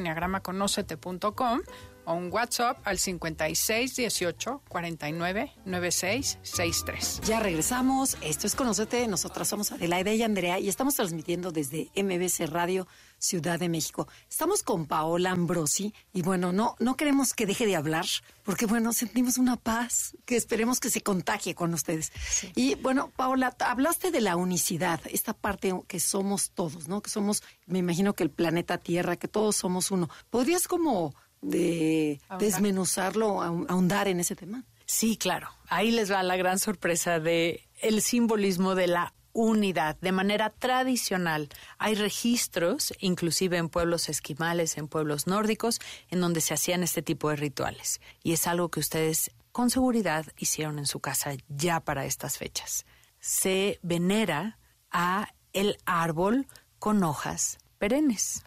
[2.07, 7.21] o un WhatsApp al 5618 49 96 63.
[7.27, 8.16] Ya regresamos.
[8.23, 9.07] Esto es Conocete.
[9.09, 12.87] Nosotras somos Adelaide y Andrea y estamos transmitiendo desde MBC Radio
[13.19, 14.09] Ciudad de México.
[14.29, 18.07] Estamos con Paola Ambrosi y bueno, no, no queremos que deje de hablar
[18.45, 22.12] porque bueno, sentimos una paz que esperemos que se contagie con ustedes.
[22.55, 27.03] Y bueno, Paola, hablaste de la unicidad, esta parte que somos todos, ¿no?
[27.03, 30.09] Que somos, me imagino que el planeta Tierra, que todos somos uno.
[30.31, 31.14] ¿Podrías como
[31.46, 34.64] de desmenuzarlo, ahondar en ese tema.
[34.87, 35.48] Sí, claro.
[35.68, 39.96] Ahí les va la gran sorpresa de el simbolismo de la unidad.
[40.00, 46.54] De manera tradicional, hay registros, inclusive en pueblos esquimales, en pueblos nórdicos, en donde se
[46.54, 48.00] hacían este tipo de rituales.
[48.22, 52.87] Y es algo que ustedes con seguridad hicieron en su casa ya para estas fechas.
[53.20, 54.59] Se venera
[54.90, 56.46] a el árbol
[56.78, 58.45] con hojas perennes.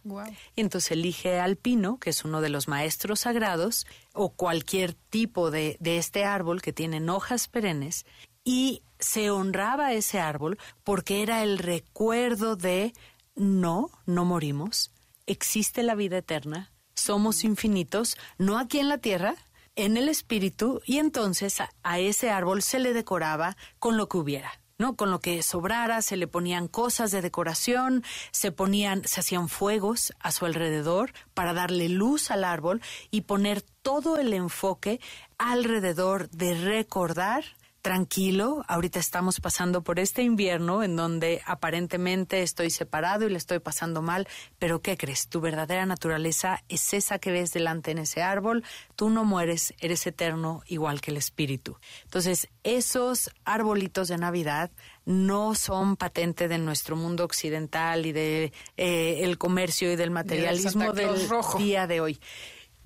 [0.55, 5.51] Y entonces elige al pino, que es uno de los maestros sagrados, o cualquier tipo
[5.51, 8.05] de, de este árbol que tienen hojas perennes,
[8.43, 12.93] y se honraba ese árbol porque era el recuerdo de
[13.35, 14.91] no, no morimos,
[15.25, 19.35] existe la vida eterna, somos infinitos, no aquí en la tierra,
[19.75, 24.51] en el espíritu, y entonces a ese árbol se le decoraba con lo que hubiera.
[24.79, 24.95] ¿No?
[24.95, 30.13] Con lo que sobrara, se le ponían cosas de decoración, se ponían, se hacían fuegos
[30.19, 34.99] a su alrededor para darle luz al árbol y poner todo el enfoque
[35.37, 37.43] alrededor de recordar
[37.89, 38.63] tranquilo.
[38.67, 44.03] Ahorita estamos pasando por este invierno en donde aparentemente estoy separado y le estoy pasando
[44.03, 44.27] mal,
[44.59, 45.27] pero ¿qué crees?
[45.27, 48.63] Tu verdadera naturaleza es esa que ves delante en ese árbol.
[48.95, 51.79] Tú no mueres, eres eterno igual que el espíritu.
[52.03, 54.69] Entonces, esos arbolitos de Navidad
[55.05, 60.93] no son patente de nuestro mundo occidental y de eh, el comercio y del materialismo
[60.93, 62.19] del día de hoy.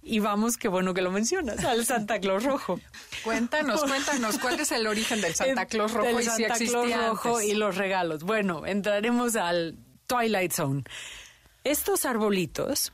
[0.05, 2.79] Y vamos, qué bueno que lo mencionas, al Santa Claus Rojo.
[3.23, 7.53] Cuéntanos, cuéntanos, ¿cuál es el origen del Santa Claus Rojo y Santa Claus Rojo y
[7.53, 8.23] los regalos?
[8.23, 10.83] Bueno, entraremos al Twilight Zone.
[11.63, 12.91] Estos arbolitos,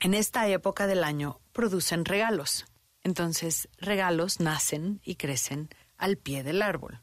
[0.00, 2.66] en esta época del año, producen regalos.
[3.02, 7.00] Entonces, regalos nacen y crecen al pie del árbol.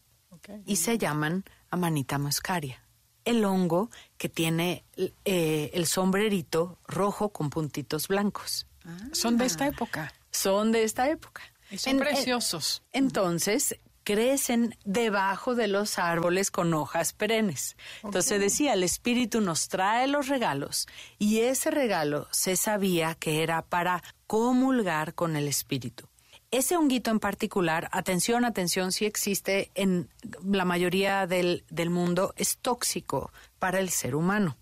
[0.66, 2.84] Y se llaman amanita muscaria.
[3.26, 4.86] El hongo que tiene
[5.26, 8.68] eh, el sombrerito rojo con puntitos blancos.
[9.12, 10.14] Son de esta época.
[10.32, 11.42] Son de esta época.
[11.78, 12.84] son preciosos.
[12.92, 17.76] entonces, crecen debajo de los árboles con hojas perennes.
[18.04, 20.88] Entonces decía, el espíritu nos trae los regalos
[21.20, 26.08] y ese regalo se sabía que era para comulgar con el espíritu.
[26.52, 30.10] Ese honguito en particular, atención, atención, si existe en
[30.42, 34.56] la mayoría del, del mundo, es tóxico para el ser humano.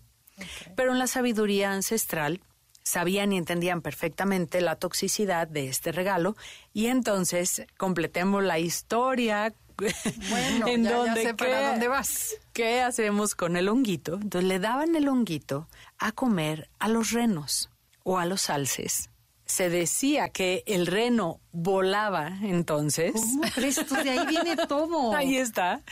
[0.74, 2.40] Pero en la sabiduría ancestral
[2.86, 6.36] sabían y entendían perfectamente la toxicidad de este regalo
[6.72, 9.52] y entonces completemos la historia
[10.30, 12.36] bueno, en donde sé para dónde vas.
[12.52, 14.14] ¿Qué hacemos con el honguito?
[14.14, 15.68] Entonces le daban el honguito
[15.98, 17.70] a comer a los renos
[18.04, 19.10] o a los alces
[19.46, 23.12] se decía que el reno volaba entonces.
[23.12, 25.14] ¿Cómo crees De ahí viene todo.
[25.14, 25.82] Ahí está.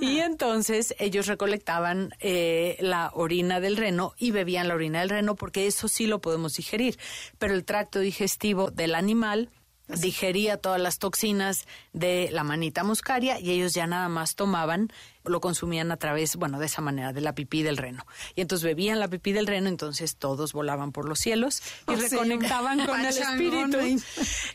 [0.00, 5.34] Y entonces ellos recolectaban eh, la orina del reno y bebían la orina del reno
[5.34, 6.98] porque eso sí lo podemos digerir.
[7.38, 9.50] Pero el tracto digestivo del animal
[9.88, 14.92] digería todas las toxinas de la manita muscaria y ellos ya nada más tomaban,
[15.24, 18.04] lo consumían a través, bueno, de esa manera, de la pipí del reno.
[18.34, 22.84] Y entonces bebían la pipí del reno, entonces todos volaban por los cielos y reconectaban
[22.86, 23.78] con el espíritu.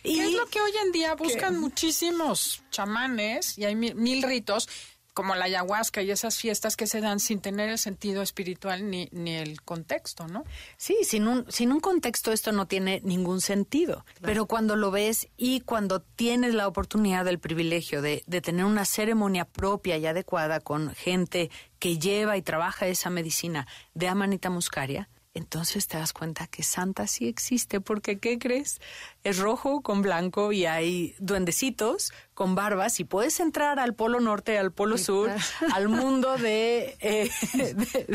[0.04, 4.68] Y, es lo que hoy en día buscan muchísimos chamanes y hay mil ritos
[5.16, 9.08] como la ayahuasca y esas fiestas que se dan sin tener el sentido espiritual ni,
[9.14, 10.44] ni el contexto, ¿no?
[10.76, 14.06] Sí, sin un, sin un contexto esto no tiene ningún sentido.
[14.22, 18.84] Pero cuando lo ves y cuando tienes la oportunidad del privilegio de, de tener una
[18.84, 21.50] ceremonia propia y adecuada con gente
[21.80, 27.08] que lleva y trabaja esa medicina de amanita muscaria, entonces te das cuenta que Santa
[27.08, 28.80] sí existe, porque ¿qué crees?
[29.26, 34.58] Es rojo con blanco y hay duendecitos con barbas y puedes entrar al Polo Norte,
[34.58, 35.30] al Polo Sur,
[35.74, 37.30] al mundo de, eh,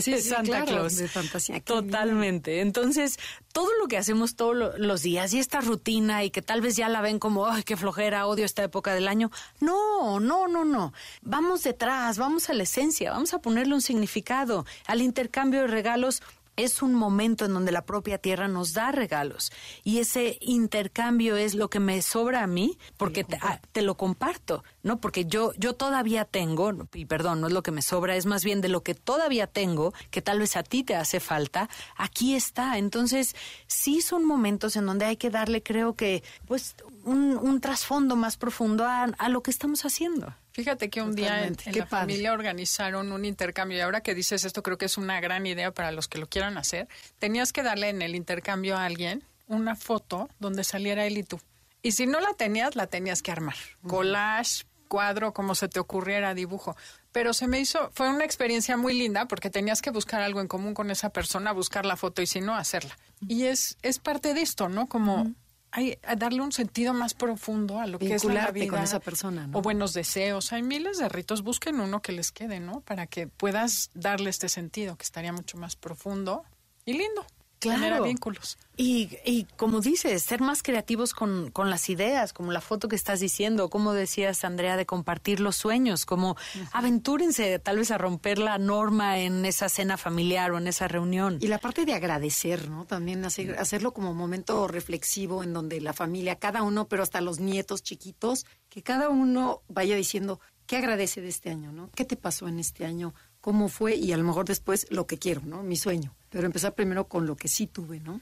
[0.22, 0.96] Santa Claus.
[0.96, 1.60] De fantasía.
[1.60, 2.60] Totalmente.
[2.60, 3.18] Entonces,
[3.52, 6.88] todo lo que hacemos todos los días y esta rutina y que tal vez ya
[6.88, 9.30] la ven como, ay, qué flojera, odio esta época del año.
[9.60, 10.94] No, no, no, no.
[11.20, 16.22] Vamos detrás, vamos a la esencia, vamos a ponerle un significado al intercambio de regalos
[16.56, 21.54] es un momento en donde la propia tierra nos da regalos y ese intercambio es
[21.54, 25.00] lo que me sobra a mí porque te, ah, te, lo comparto, ¿no?
[25.00, 28.44] Porque yo yo todavía tengo, y perdón, no es lo que me sobra, es más
[28.44, 32.34] bien de lo que todavía tengo, que tal vez a ti te hace falta, aquí
[32.34, 32.78] está.
[32.78, 33.34] Entonces,
[33.66, 38.36] sí son momentos en donde hay que darle, creo que, pues, un, un trasfondo más
[38.36, 40.34] profundo a, a lo que estamos haciendo.
[40.52, 44.62] Fíjate que un día en, la familia organizaron un intercambio y ahora que dices esto
[44.62, 46.88] creo que es una gran idea para los que lo quieran hacer.
[47.18, 51.40] Tenías que darle en el intercambio a alguien una foto donde saliera él y tú.
[51.82, 53.56] Y si no la tenías, la tenías que armar.
[53.86, 56.76] Collage, cuadro, como se te ocurriera, dibujo.
[57.12, 60.48] Pero se me hizo, fue una experiencia muy linda porque tenías que buscar algo en
[60.48, 62.98] común con esa persona, buscar la foto y si no, hacerla.
[63.26, 64.86] Y es, es parte de esto, ¿no?
[64.88, 65.32] Como
[65.72, 69.48] hay darle un sentido más profundo a lo que es la vida con esa persona
[69.52, 70.52] o buenos deseos.
[70.52, 74.48] Hay miles de ritos busquen uno que les quede no para que puedas darle este
[74.48, 76.44] sentido que estaría mucho más profundo
[76.84, 77.24] y lindo
[77.60, 78.04] Claro.
[78.04, 78.56] vínculos.
[78.78, 82.96] Y, y como dices, ser más creativos con, con, las ideas, como la foto que
[82.96, 86.36] estás diciendo, como decías, Andrea, de compartir los sueños, como
[86.72, 91.36] aventúrense tal vez a romper la norma en esa cena familiar o en esa reunión.
[91.42, 92.86] Y la parte de agradecer, ¿no?
[92.86, 97.40] También hacer, hacerlo como momento reflexivo en donde la familia, cada uno, pero hasta los
[97.40, 101.90] nietos chiquitos, que cada uno vaya diciendo, ¿qué agradece de este año, no?
[101.94, 103.12] ¿Qué te pasó en este año?
[103.42, 103.96] ¿Cómo fue?
[103.96, 105.62] Y a lo mejor después lo que quiero, ¿no?
[105.62, 108.20] Mi sueño pero empezar primero con lo que sí tuve, ¿no?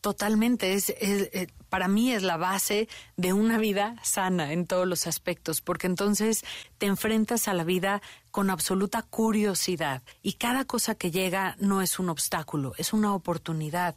[0.00, 5.08] Totalmente, es, eh, para mí es la base de una vida sana en todos los
[5.08, 6.44] aspectos, porque entonces
[6.78, 11.98] te enfrentas a la vida con absoluta curiosidad y cada cosa que llega no es
[11.98, 13.96] un obstáculo, es una oportunidad.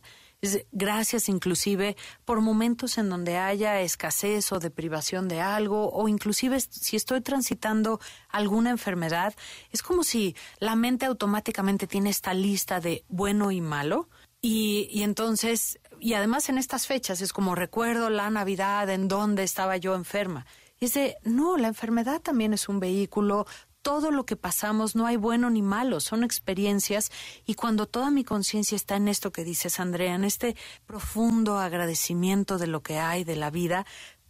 [0.72, 6.96] Gracias inclusive por momentos en donde haya escasez o deprivación de algo o inclusive si
[6.96, 8.00] estoy transitando
[8.30, 9.36] alguna enfermedad,
[9.72, 14.08] es como si la mente automáticamente tiene esta lista de bueno y malo
[14.42, 19.44] y, y entonces, y además en estas fechas es como recuerdo la Navidad en donde
[19.44, 20.46] estaba yo enferma.
[20.80, 23.46] Y es de, no, la enfermedad también es un vehículo
[23.82, 27.12] todo lo que pasamos no hay bueno ni malo, son experiencias
[27.46, 32.58] y cuando toda mi conciencia está en esto que dices, Andrea, en este profundo agradecimiento
[32.58, 33.86] de lo que hay de la vida,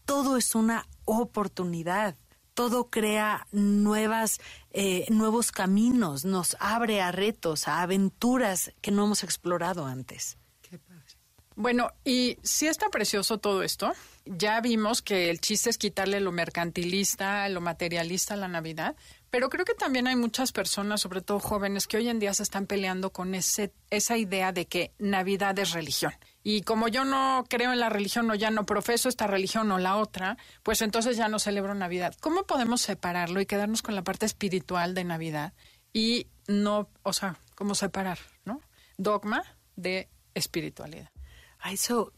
[0.06, 2.16] todo es una oportunidad.
[2.54, 4.40] Todo crea nuevas,
[4.72, 10.38] eh, nuevos caminos, nos abre a retos, a aventuras que no hemos explorado antes.
[11.60, 13.92] Bueno, y si está precioso todo esto,
[14.26, 18.96] ya vimos que el chiste es quitarle lo mercantilista, lo materialista a la Navidad,
[19.30, 22.44] pero creo que también hay muchas personas, sobre todo jóvenes, que hoy en día se
[22.44, 26.14] están peleando con ese, esa idea de que Navidad es religión.
[26.42, 29.78] Y como yo no creo en la religión o ya no profeso esta religión o
[29.78, 32.16] la otra, pues entonces ya no celebro Navidad.
[32.20, 35.54] ¿Cómo podemos separarlo y quedarnos con la parte espiritual de Navidad
[35.94, 38.62] y no, o sea, cómo separar, ¿no?
[38.98, 39.44] Dogma
[39.76, 41.12] de espiritualidad.
[41.66, 42.14] Eso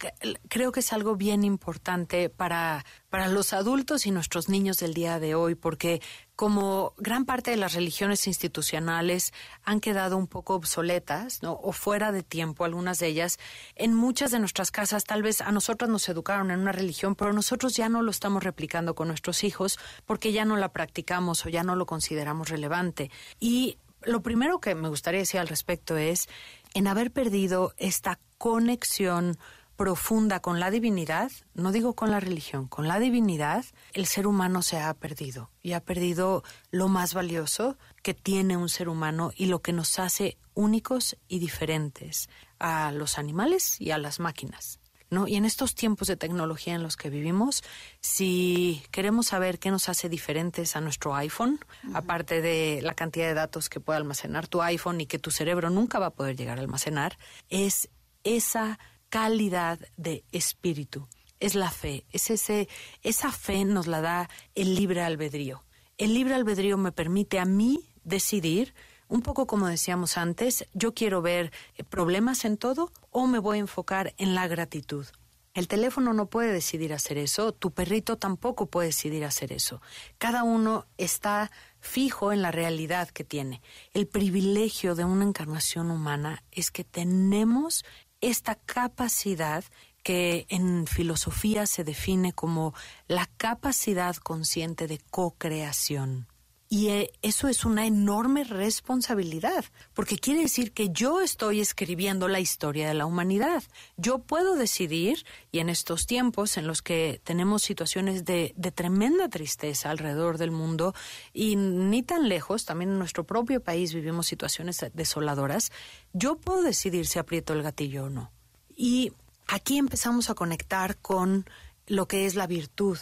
[0.50, 5.20] creo que es algo bien importante para, para los adultos y nuestros niños del día
[5.20, 6.00] de hoy, porque
[6.42, 9.32] como gran parte de las religiones institucionales
[9.64, 11.54] han quedado un poco obsoletas ¿no?
[11.54, 13.38] o fuera de tiempo, algunas de ellas,
[13.76, 17.32] en muchas de nuestras casas tal vez a nosotros nos educaron en una religión, pero
[17.32, 19.78] nosotros ya no lo estamos replicando con nuestros hijos
[20.08, 23.12] porque ya no la practicamos o ya no lo consideramos relevante.
[23.40, 26.28] Y lo primero que me gustaría decir al respecto es,
[26.74, 29.38] en haber perdido esta conexión
[29.82, 34.62] profunda con la divinidad, no digo con la religión, con la divinidad, el ser humano
[34.62, 39.48] se ha perdido y ha perdido lo más valioso que tiene un ser humano y
[39.48, 44.80] lo que nos hace únicos y diferentes a los animales y a las máquinas.
[45.10, 45.28] ¿No?
[45.28, 47.64] Y en estos tiempos de tecnología en los que vivimos,
[48.02, 51.60] si queremos saber qué nos hace diferentes a nuestro iPhone,
[51.96, 55.72] aparte de la cantidad de datos que puede almacenar tu iPhone y que tu cerebro
[55.72, 57.18] nunca va a poder llegar a almacenar,
[57.50, 57.90] es
[58.24, 58.80] esa
[59.12, 61.08] calidad de espíritu.
[61.40, 62.70] Es la fe, es ese,
[63.04, 65.64] esa fe nos la da el libre albedrío.
[65.98, 68.74] El libre albedrío me permite a mí decidir,
[69.10, 73.58] un poco como decíamos antes, yo quiero ver eh, problemas en todo o me voy
[73.58, 75.06] a enfocar en la gratitud.
[75.54, 79.82] El teléfono no puede decidir hacer eso, tu perrito tampoco puede decidir hacer eso.
[80.18, 83.62] Cada uno está fijo en la realidad que tiene.
[83.94, 87.84] El privilegio de una encarnación humana es que tenemos
[88.22, 89.64] esta capacidad
[90.04, 92.74] que en filosofía se define como
[93.08, 96.31] la capacidad consciente de co-creación.
[96.74, 102.40] Y eh, eso es una enorme responsabilidad, porque quiere decir que yo estoy escribiendo la
[102.40, 103.62] historia de la humanidad.
[103.98, 109.28] Yo puedo decidir, y en estos tiempos en los que tenemos situaciones de, de tremenda
[109.28, 110.96] tristeza alrededor del mundo,
[111.34, 115.74] y ni tan lejos, también en nuestro propio país vivimos situaciones desoladoras,
[116.14, 118.32] yo puedo decidir si aprieto el gatillo o no.
[118.78, 119.12] Y
[119.46, 121.46] aquí empezamos a conectar con
[121.88, 122.98] lo que es la virtud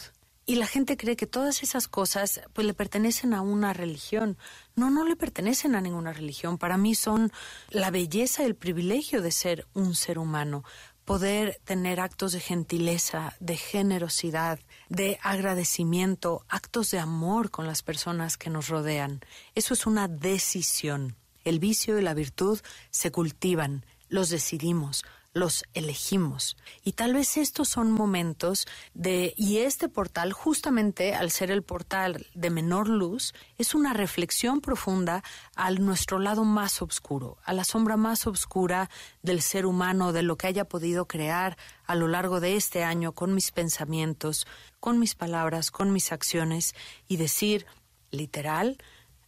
[0.50, 4.36] y la gente cree que todas esas cosas pues le pertenecen a una religión.
[4.74, 6.58] No, no le pertenecen a ninguna religión.
[6.58, 7.30] Para mí son
[7.68, 10.64] la belleza y el privilegio de ser un ser humano,
[11.04, 18.36] poder tener actos de gentileza, de generosidad, de agradecimiento, actos de amor con las personas
[18.36, 19.20] que nos rodean.
[19.54, 21.14] Eso es una decisión.
[21.44, 22.58] El vicio y la virtud
[22.90, 26.56] se cultivan, los decidimos, los elegimos.
[26.82, 32.26] Y tal vez estos son momentos de, y este portal, justamente al ser el portal
[32.34, 35.22] de menor luz, es una reflexión profunda
[35.54, 38.90] al nuestro lado más oscuro, a la sombra más oscura
[39.22, 43.12] del ser humano, de lo que haya podido crear a lo largo de este año
[43.12, 44.46] con mis pensamientos,
[44.80, 46.74] con mis palabras, con mis acciones,
[47.06, 47.66] y decir,
[48.10, 48.78] literal,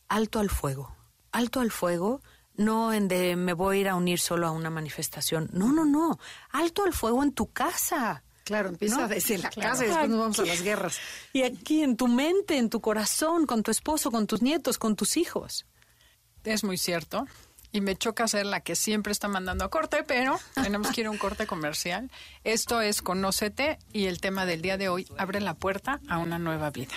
[0.09, 0.97] alto al fuego,
[1.31, 2.21] alto al fuego,
[2.57, 5.49] no en de me voy a ir a unir solo a una manifestación.
[5.53, 6.19] No, no, no.
[6.51, 8.23] Alto al fuego en tu casa.
[8.45, 10.99] Claro, empieza desde la casa y después nos vamos a las guerras.
[11.33, 14.97] Y aquí en tu mente, en tu corazón, con tu esposo, con tus nietos, con
[14.97, 15.67] tus hijos.
[16.45, 17.27] Es muy cierto.
[17.71, 21.07] Y me choca ser la que siempre está mandando a corte, pero tenemos que ir
[21.07, 22.11] a un corte comercial.
[22.45, 26.39] Esto es Conócete y el tema del día de hoy abre la puerta a una
[26.39, 26.95] nueva vida.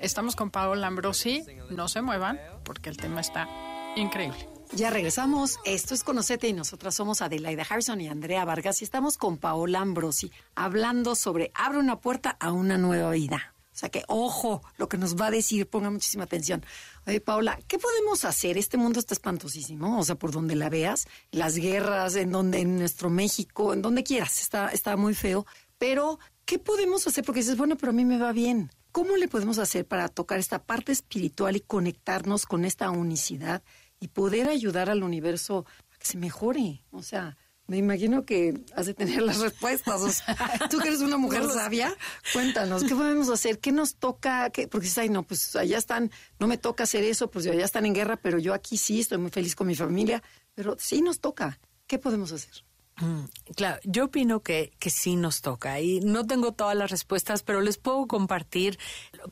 [0.00, 1.44] Estamos con Paola Ambrosi.
[1.70, 3.48] No se muevan porque el tema está
[3.94, 4.55] increíble.
[4.72, 5.58] Ya regresamos.
[5.64, 9.80] Esto es Conocete y nosotras somos Adelaida Harrison y Andrea Vargas y estamos con Paola
[9.80, 13.54] Ambrosi hablando sobre abre una puerta a una nueva vida.
[13.72, 16.64] O sea que, ojo, lo que nos va a decir, ponga muchísima atención.
[17.06, 18.56] Oye, Paola, ¿qué podemos hacer?
[18.56, 22.78] Este mundo está espantosísimo, o sea, por donde la veas, las guerras, en donde, en
[22.78, 25.44] nuestro México, en donde quieras, está, está muy feo.
[25.76, 27.22] Pero, ¿qué podemos hacer?
[27.22, 28.70] Porque dices, bueno, pero a mí me va bien.
[28.92, 33.62] ¿Cómo le podemos hacer para tocar esta parte espiritual y conectarnos con esta unicidad
[34.00, 36.84] y poder ayudar al universo a que se mejore.
[36.90, 37.36] O sea,
[37.68, 40.00] me imagino que has de tener las respuestas.
[40.00, 40.36] O sea,
[40.70, 41.96] tú que eres una mujer sabia,
[42.32, 43.58] cuéntanos, ¿qué podemos hacer?
[43.58, 44.50] ¿Qué nos toca?
[44.50, 44.68] ¿Qué?
[44.68, 47.86] Porque dices, ay, no, pues allá están, no me toca hacer eso, pues allá están
[47.86, 50.22] en guerra, pero yo aquí sí estoy muy feliz con mi familia,
[50.54, 51.58] pero sí nos toca.
[51.86, 52.64] ¿Qué podemos hacer?
[52.98, 53.24] Mm,
[53.54, 57.60] claro, yo opino que, que sí nos toca y no tengo todas las respuestas, pero
[57.60, 58.78] les puedo compartir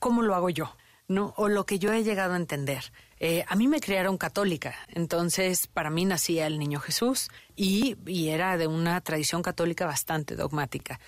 [0.01, 0.77] cómo lo hago yo,
[1.09, 1.35] ¿no?
[1.37, 2.93] O lo que yo he llegado a entender.
[3.21, 7.97] Eh, a mí me criaron católica, entonces para mí nacía el niño Jesús y,
[8.29, 10.99] era de una tradición católica bastante dogmática,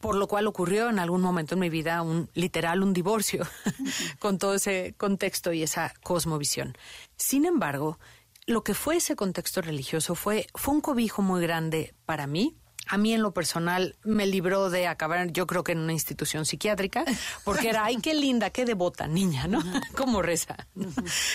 [0.00, 3.46] por lo cual ocurrió en algún momento en mi vida un literal un divorcio
[4.18, 6.76] con todo ese contexto y esa cosmovisión.
[7.16, 7.98] Sin embargo,
[8.46, 12.56] lo que fue ese contexto religioso fue, fue un cobijo muy grande para mí,
[12.88, 16.44] a mí en lo personal me libró de acabar, yo creo que en una institución
[16.44, 17.04] psiquiátrica,
[17.44, 19.62] porque era, ay, qué linda, qué devota niña, ¿no?
[19.96, 20.56] Cómo reza.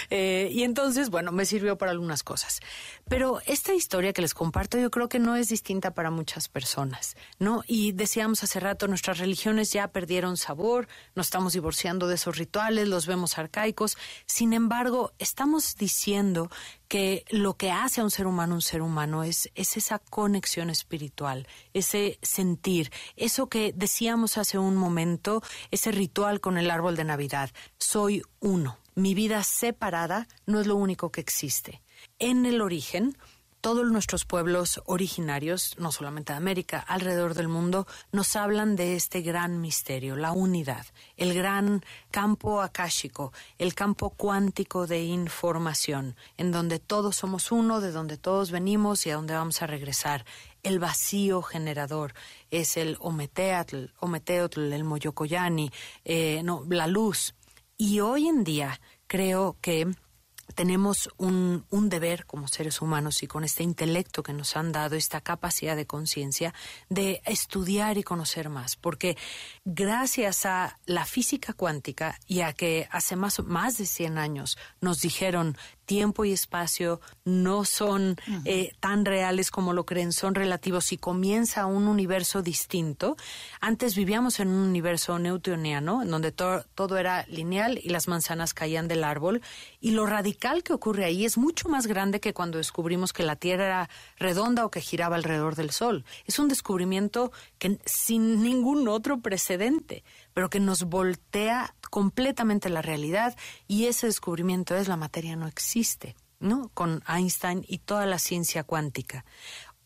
[0.09, 2.59] Eh, y entonces, bueno, me sirvió para algunas cosas.
[3.09, 7.15] Pero esta historia que les comparto yo creo que no es distinta para muchas personas,
[7.39, 7.63] ¿no?
[7.67, 12.87] Y decíamos hace rato, nuestras religiones ya perdieron sabor, nos estamos divorciando de esos rituales,
[12.87, 13.97] los vemos arcaicos.
[14.25, 16.49] Sin embargo, estamos diciendo
[16.87, 20.69] que lo que hace a un ser humano un ser humano es, es esa conexión
[20.69, 27.03] espiritual, ese sentir, eso que decíamos hace un momento, ese ritual con el árbol de
[27.03, 27.51] Navidad.
[27.77, 28.77] Soy uno.
[28.95, 31.83] Mi vida separada no es lo único que existe.
[32.19, 33.17] En el origen,
[33.61, 39.21] todos nuestros pueblos originarios, no solamente de América, alrededor del mundo, nos hablan de este
[39.21, 40.85] gran misterio, la unidad,
[41.15, 47.91] el gran campo akáshico, el campo cuántico de información, en donde todos somos uno, de
[47.91, 50.25] donde todos venimos y a donde vamos a regresar.
[50.63, 52.13] El vacío generador
[52.51, 55.71] es el Ometeotl, Ometeotl el Moyocoyani,
[56.05, 57.35] eh, no, la luz.
[57.77, 59.87] Y hoy en día creo que
[60.55, 64.95] tenemos un, un, deber como seres humanos y con este intelecto que nos han dado,
[64.95, 66.53] esta capacidad de conciencia,
[66.89, 69.17] de estudiar y conocer más, porque
[69.65, 75.01] gracias a la física cuántica y a que hace más, más de 100 años nos
[75.01, 80.97] dijeron tiempo y espacio no son eh, tan reales como lo creen, son relativos y
[80.97, 83.15] comienza un universo distinto.
[83.61, 88.87] Antes vivíamos en un universo newtoniano, en donde todo era lineal y las manzanas caían
[88.87, 89.41] del árbol,
[89.79, 93.37] y lo radical que ocurre ahí es mucho más grande que cuando descubrimos que la
[93.37, 96.03] Tierra era redonda o que giraba alrededor del Sol.
[96.25, 100.03] Es un descubrimiento que sin ningún otro precedente,
[100.37, 103.35] pero que nos voltea completamente la realidad
[103.67, 106.69] y ese descubrimiento es la materia no existe, ¿no?
[106.75, 109.25] Con Einstein y toda la ciencia cuántica.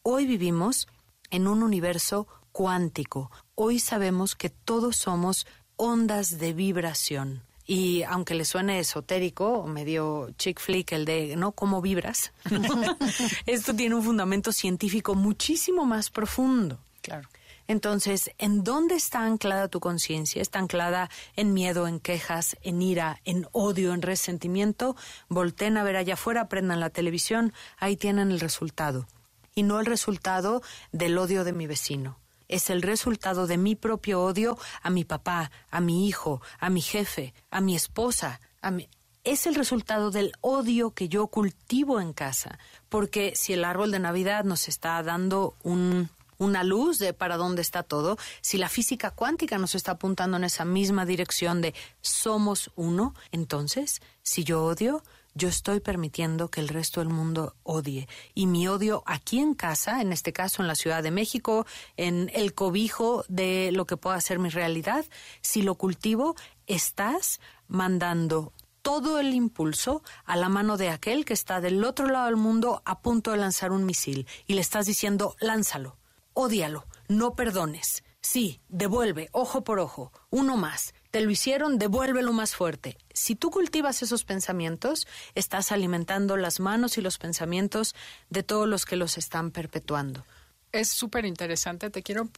[0.03, 0.89] Hoy vivimos
[1.29, 3.31] en un universo cuántico.
[3.55, 5.47] Hoy sabemos que todos somos
[5.77, 7.43] ondas de vibración.
[7.65, 11.53] Y aunque le suene esotérico medio chick flick el de, ¿no?
[11.53, 12.33] ¿Cómo vibras?
[13.45, 16.77] Esto tiene un fundamento científico muchísimo más profundo.
[17.01, 17.29] Claro.
[17.71, 20.41] Entonces, ¿en dónde está anclada tu conciencia?
[20.41, 24.97] ¿Está anclada en miedo, en quejas, en ira, en odio, en resentimiento?
[25.29, 29.07] Volten a ver allá afuera, prendan la televisión, ahí tienen el resultado.
[29.55, 30.61] Y no el resultado
[30.91, 32.19] del odio de mi vecino.
[32.49, 36.81] Es el resultado de mi propio odio a mi papá, a mi hijo, a mi
[36.81, 38.89] jefe, a mi esposa, a mi
[39.23, 42.57] es el resultado del odio que yo cultivo en casa,
[42.89, 46.09] porque si el árbol de Navidad nos está dando un
[46.41, 50.43] una luz de para dónde está todo, si la física cuántica nos está apuntando en
[50.43, 55.03] esa misma dirección de somos uno, entonces, si yo odio,
[55.35, 58.07] yo estoy permitiendo que el resto del mundo odie.
[58.33, 61.65] Y mi odio aquí en casa, en este caso en la Ciudad de México,
[61.95, 65.05] en el cobijo de lo que pueda ser mi realidad,
[65.41, 66.35] si lo cultivo,
[66.65, 72.25] estás mandando todo el impulso a la mano de aquel que está del otro lado
[72.25, 76.00] del mundo a punto de lanzar un misil y le estás diciendo, lánzalo.
[76.33, 78.03] Ódialo, no perdones.
[78.21, 80.93] Sí, devuelve, ojo por ojo, uno más.
[81.09, 82.97] Te lo hicieron, devuélvelo más fuerte.
[83.13, 87.95] Si tú cultivas esos pensamientos, estás alimentando las manos y los pensamientos
[88.29, 90.25] de todos los que los están perpetuando.
[90.71, 91.89] Es súper interesante.
[91.89, 92.29] Te quiero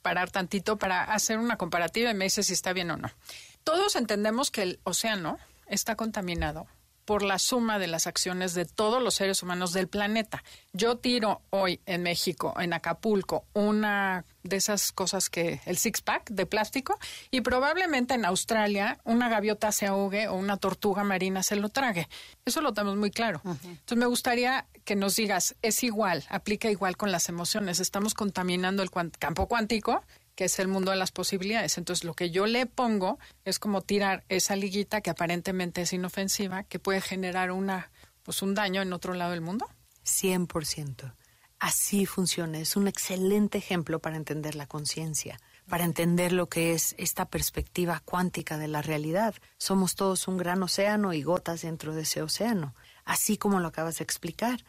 [0.00, 3.10] parar tantito para hacer una comparativa y me dices si está bien o no.
[3.64, 6.66] Todos entendemos que el océano está contaminado
[7.10, 10.44] por la suma de las acciones de todos los seres humanos del planeta.
[10.72, 16.30] Yo tiro hoy en México, en Acapulco, una de esas cosas que el six pack
[16.30, 16.96] de plástico
[17.32, 22.08] y probablemente en Australia una gaviota se ahogue o una tortuga marina se lo trague.
[22.44, 23.40] Eso lo tenemos muy claro.
[23.44, 27.80] Entonces me gustaría que nos digas, es igual, aplica igual con las emociones.
[27.80, 30.04] Estamos contaminando el campo cuántico
[30.40, 31.76] que es el mundo de las posibilidades.
[31.76, 36.62] Entonces, lo que yo le pongo es como tirar esa liguita que aparentemente es inofensiva,
[36.62, 37.90] que puede generar una,
[38.22, 39.68] pues un daño en otro lado del mundo.
[40.06, 41.12] 100%.
[41.58, 42.58] Así funciona.
[42.58, 45.38] Es un excelente ejemplo para entender la conciencia,
[45.68, 49.34] para entender lo que es esta perspectiva cuántica de la realidad.
[49.58, 52.74] Somos todos un gran océano y gotas dentro de ese océano,
[53.04, 54.64] así como lo acabas de explicar.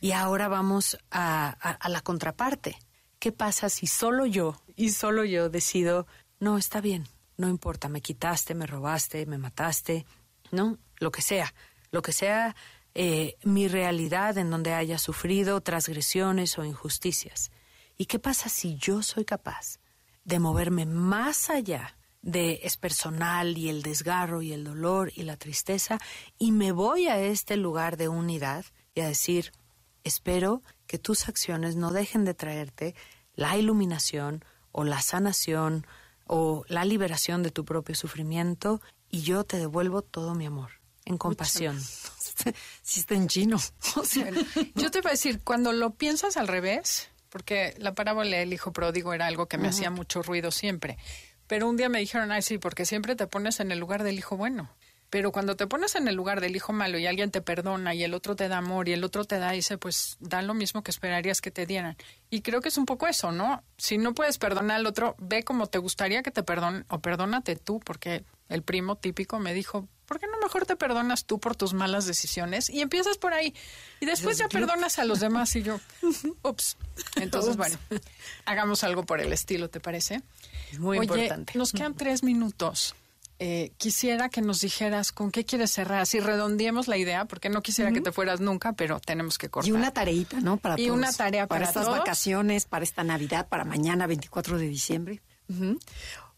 [0.00, 2.78] Y ahora vamos a la contraparte.
[3.26, 6.06] ¿Qué pasa si solo yo y solo yo decido,
[6.38, 10.06] no, está bien, no importa, me quitaste, me robaste, me mataste,
[10.52, 10.78] ¿no?
[11.00, 11.52] Lo que sea,
[11.90, 12.54] lo que sea
[12.94, 17.50] eh, mi realidad en donde haya sufrido transgresiones o injusticias.
[17.98, 19.80] ¿Y qué pasa si yo soy capaz
[20.22, 25.36] de moverme más allá de es personal y el desgarro y el dolor y la
[25.36, 25.98] tristeza
[26.38, 29.50] y me voy a este lugar de unidad y a decir,
[30.04, 32.94] espero que tus acciones no dejen de traerte
[33.36, 35.86] la iluminación o la sanación
[36.26, 40.70] o la liberación de tu propio sufrimiento y yo te devuelvo todo mi amor
[41.04, 41.80] en compasión.
[42.82, 43.56] Si está en chino.
[44.74, 48.74] yo te voy a decir, cuando lo piensas al revés, porque la parábola del hijo
[48.74, 50.98] pródigo era algo que me hacía mucho ruido siempre,
[51.46, 54.18] pero un día me dijeron, ay, sí, porque siempre te pones en el lugar del
[54.18, 54.68] hijo bueno.
[55.16, 58.04] Pero cuando te pones en el lugar del hijo malo y alguien te perdona y
[58.04, 60.82] el otro te da amor y el otro te da, dice, pues da lo mismo
[60.82, 61.96] que esperarías que te dieran.
[62.28, 63.64] Y creo que es un poco eso, ¿no?
[63.78, 67.56] Si no puedes perdonar al otro, ve como te gustaría que te perdonen o perdónate
[67.56, 71.56] tú, porque el primo típico me dijo, ¿por qué no mejor te perdonas tú por
[71.56, 72.68] tus malas decisiones?
[72.68, 73.54] Y empiezas por ahí.
[74.00, 75.80] Y después ya perdonas a los demás y yo,
[76.42, 76.76] ups.
[77.14, 77.78] Entonces, bueno,
[78.44, 80.20] hagamos algo por el estilo, ¿te parece?
[80.78, 81.56] muy importante.
[81.56, 82.94] Nos quedan tres minutos.
[83.38, 87.60] Eh, quisiera que nos dijeras con qué quieres cerrar, si redondeemos la idea, porque no
[87.60, 89.68] quisiera que te fueras nunca, pero tenemos que cortar.
[89.68, 90.56] Y una tareita, ¿no?
[90.56, 95.22] Para y una tarea para, estas vacaciones, para esta Navidad, para mañana, 24 de diciembre.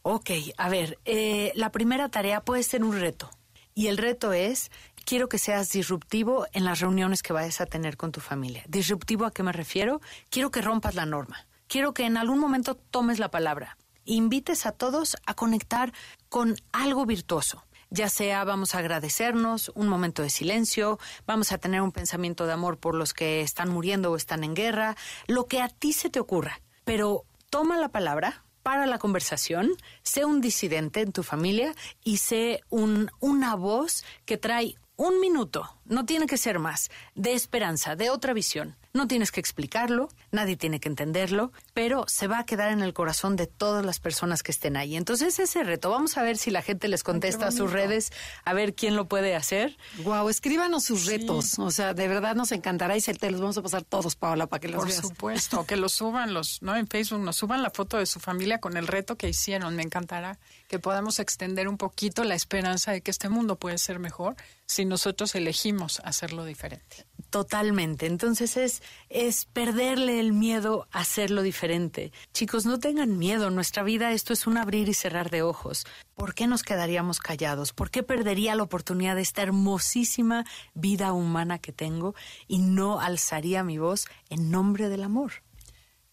[0.03, 3.31] Ok, a ver, eh, la primera tarea puede ser un reto.
[3.75, 4.73] Y el reto es,
[5.05, 8.65] quiero que seas disruptivo en las reuniones que vayas a tener con tu familia.
[8.67, 10.01] ¿Disruptivo a qué me refiero?
[10.31, 11.47] Quiero que rompas la norma.
[11.69, 13.77] Quiero que en algún momento tomes la palabra
[14.15, 15.93] invites a todos a conectar
[16.29, 17.65] con algo virtuoso.
[17.91, 22.53] ya sea vamos a agradecernos, un momento de silencio, vamos a tener un pensamiento de
[22.53, 24.95] amor por los que están muriendo o están en guerra,
[25.27, 26.61] lo que a ti se te ocurra.
[26.85, 29.71] Pero toma la palabra, para la conversación,
[30.03, 35.79] sé un disidente en tu familia y sé un, una voz que trae un minuto,
[35.87, 38.77] no tiene que ser más, de esperanza, de otra visión.
[38.95, 42.95] No tienes que explicarlo, nadie tiene que entenderlo, pero se va a quedar en el
[42.95, 44.97] corazón de todas las personas que estén ahí.
[44.97, 48.11] Entonces ese reto, vamos a ver si la gente les contesta a sus redes,
[48.45, 49.77] a ver quién lo puede hacer.
[50.05, 53.59] Wow, escríbanos sus retos, o sea, de verdad nos encantará y se te los vamos
[53.59, 55.01] a pasar todos, Paola, para que los Por veas.
[55.01, 56.77] supuesto, que los suban los, ¿no?
[56.77, 59.83] En Facebook nos suban la foto de su familia con el reto que hicieron, me
[59.83, 64.37] encantará que podamos extender un poquito la esperanza de que este mundo puede ser mejor
[64.67, 67.07] si nosotros elegimos hacerlo diferente.
[67.31, 68.07] Totalmente.
[68.07, 68.78] Entonces es,
[69.09, 72.13] es perderle el miedo a hacerlo diferente.
[72.33, 73.51] Chicos, no tengan miedo.
[73.51, 75.87] Nuestra vida, esto es un abrir y cerrar de ojos.
[76.15, 77.73] ¿Por qué nos quedaríamos callados?
[77.73, 82.15] ¿Por qué perdería la oportunidad de esta hermosísima vida humana que tengo
[82.47, 85.33] y no alzaría mi voz en nombre del amor?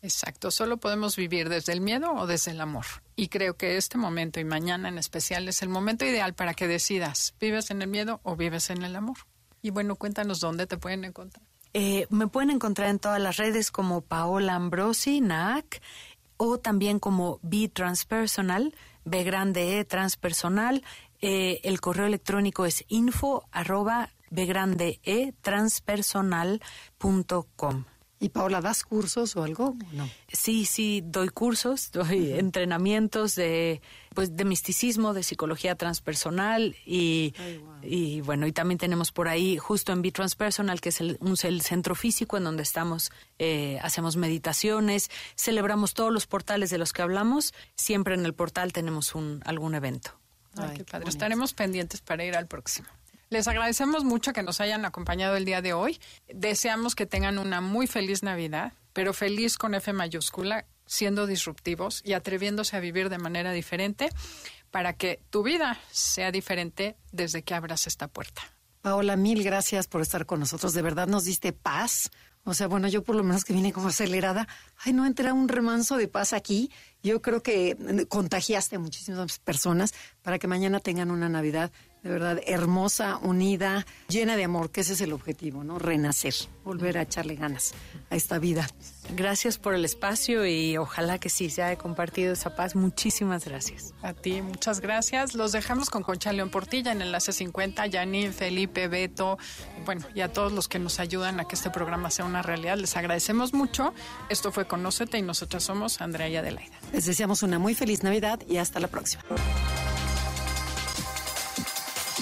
[0.06, 2.86] Exacto, solo podemos vivir desde el miedo o desde el amor.
[3.16, 6.68] Y creo que este momento y mañana en especial es el momento ideal para que
[6.68, 9.18] decidas, ¿vives en el miedo o vives en el amor?
[9.64, 11.44] Y bueno, cuéntanos dónde te pueden encontrar.
[11.78, 15.82] Eh, me pueden encontrar en todas las redes como Paola Ambrosi, NAC,
[16.38, 18.74] o también como B Transpersonal,
[19.04, 20.86] B grande E Transpersonal.
[21.20, 27.84] Eh, el correo electrónico es info arroba B grande E transpersonal.com.
[28.18, 29.76] ¿Y Paola, das cursos o algo?
[29.92, 30.10] No.
[30.32, 33.82] Sí, sí, doy cursos, doy entrenamientos de,
[34.14, 37.34] pues, de misticismo, de psicología transpersonal y,
[37.84, 41.62] y bueno, y también tenemos por ahí, justo en B-Transpersonal, que es el, un, el
[41.62, 47.02] centro físico en donde estamos, eh, hacemos meditaciones, celebramos todos los portales de los que
[47.02, 50.12] hablamos, siempre en el portal tenemos un, algún evento.
[50.56, 51.10] Ay, qué padre.
[51.10, 52.88] Estaremos pendientes para ir al próximo.
[53.36, 56.00] Les agradecemos mucho que nos hayan acompañado el día de hoy.
[56.34, 62.14] Deseamos que tengan una muy feliz Navidad, pero feliz con F mayúscula, siendo disruptivos y
[62.14, 64.08] atreviéndose a vivir de manera diferente
[64.72, 68.42] para que tu vida sea diferente desde que abras esta puerta.
[68.82, 70.74] Paola, mil gracias por estar con nosotros.
[70.74, 72.12] De verdad nos diste paz.
[72.46, 74.48] O sea, bueno, yo por lo menos que vine como acelerada.
[74.78, 76.72] Ay, no entra un remanso de paz aquí.
[77.04, 81.74] Yo creo que contagiaste a muchísimas personas para que mañana tengan una Navidad
[82.06, 85.80] de verdad hermosa, unida, llena de amor, que ese es el objetivo, ¿no?
[85.80, 87.74] Renacer, volver a echarle ganas
[88.12, 88.68] a esta vida.
[89.16, 92.76] Gracias por el espacio y ojalá que sí se haya compartido esa paz.
[92.76, 93.96] Muchísimas gracias.
[94.04, 95.34] A ti, muchas gracias.
[95.34, 99.40] Los dejamos con Concha León Portilla en Enlace 50, Janine, Felipe, Beto,
[99.84, 102.78] bueno, y a todos los que nos ayudan a que este programa sea una realidad.
[102.78, 103.96] Les agradecemos mucho.
[104.30, 106.78] Esto fue Conócete y nosotras somos Andrea y Adelaida.
[106.94, 109.24] Les deseamos una muy feliz Navidad y hasta la próxima.